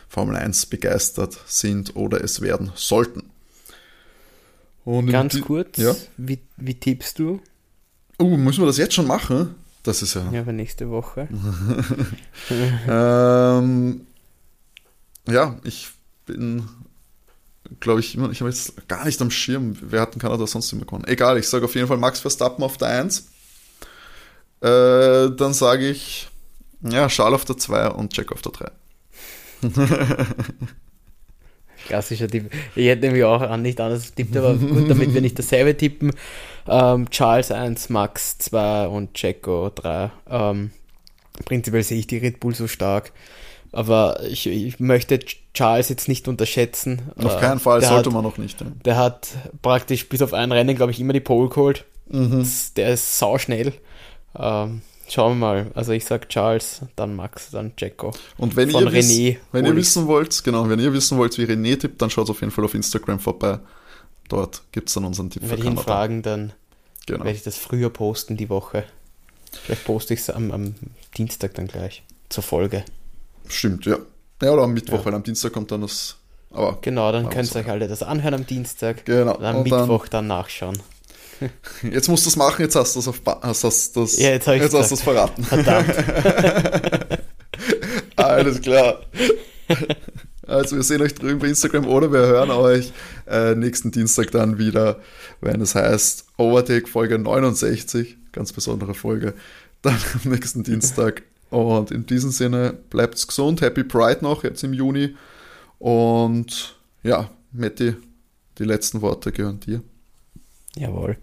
[0.09, 3.31] Formel 1 begeistert sind oder es werden sollten.
[4.85, 5.97] Und Ganz kurz, ja?
[6.17, 7.41] wie, wie tippst du?
[8.21, 9.57] Uh, müssen wir das jetzt schon machen?
[9.85, 10.29] Das ist ja.
[10.33, 11.29] Ja, aber nächste Woche.
[12.89, 14.07] ähm,
[15.29, 15.91] ja, ich
[16.25, 16.67] bin,
[17.81, 20.73] glaube ich, immer, ich habe jetzt gar nicht am Schirm, wer hat in Kanada sonst
[20.73, 21.05] immer gewonnen.
[21.07, 23.29] Egal, ich sage auf jeden Fall Max Verstappen auf der 1.
[24.63, 26.29] Äh, dann sage ich,
[26.81, 28.71] ja, Charles auf der 2 und Jack auf der 3.
[31.87, 32.51] Klassischer Tipp.
[32.75, 36.13] Ich hätte nämlich auch nicht anders getippt, aber gut, damit wir nicht dasselbe tippen.
[36.67, 40.11] Ähm, Charles 1, Max 2 und Checo 3.
[40.31, 40.71] Ähm,
[41.45, 43.13] prinzipiell sehe ich die Red Bull so stark.
[43.73, 45.19] Aber ich, ich möchte
[45.53, 47.03] Charles jetzt nicht unterschätzen.
[47.17, 48.61] Auf keinen Fall, der sollte hat, man noch nicht.
[48.61, 48.67] Ja.
[48.85, 49.29] Der hat
[49.63, 51.85] praktisch bis auf ein Rennen, glaube ich, immer die Pole geholt.
[52.09, 52.47] Mhm.
[52.77, 53.73] Der ist sauschnell.
[54.39, 55.71] Ähm, Schauen wir mal.
[55.75, 58.13] Also ich sag Charles, dann Max, dann Jacko.
[58.39, 61.45] Und wenn Von ihr, René wenn ihr wissen wollt, genau, wenn ihr wissen wollt, wie
[61.45, 63.61] René tippt, dann schaut auf jeden Fall auf Instagram vorbei.
[64.29, 66.53] Dort gibt es dann unseren Tipp Wenn ich ihn fragen, dann
[67.07, 67.25] genau.
[67.25, 68.85] werde ich das früher posten die Woche.
[69.53, 70.75] Vielleicht poste ich es am, am,
[71.17, 72.85] Dienstag dann gleich zur Folge.
[73.47, 73.99] Stimmt, ja.
[74.43, 75.05] Ja, oder am Mittwoch, ja.
[75.05, 76.17] weil am Dienstag kommt dann das.
[76.51, 79.05] Aber genau, dann könnt ihr euch alle das anhören am Dienstag.
[79.05, 79.37] Genau.
[79.37, 80.79] Und am und Mittwoch dann, dann nachschauen.
[81.83, 84.47] Jetzt musst du es machen, jetzt hast du es auf hast, hast das, ja, jetzt,
[84.47, 85.45] jetzt hast du es verraten.
[85.45, 85.95] Verdammt.
[88.17, 89.01] Alles klar.
[90.47, 92.93] Also wir sehen euch drüben bei Instagram oder wir hören euch
[93.27, 95.01] äh, nächsten Dienstag dann wieder,
[95.41, 99.35] wenn es heißt Overtake Folge 69, ganz besondere Folge,
[99.83, 101.23] dann am nächsten Dienstag.
[101.51, 105.15] Und in diesem Sinne bleibt's gesund, Happy Pride noch jetzt im Juni
[105.79, 107.95] und ja, Matti,
[108.59, 109.83] die letzten Worte gehören dir.
[110.77, 111.17] Jawohl.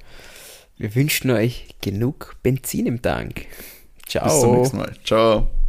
[0.78, 3.46] Wir wünschen euch genug Benzin im Tank.
[4.08, 4.26] Ciao.
[4.26, 4.96] Bis zum nächsten Mal.
[5.04, 5.52] Ciao.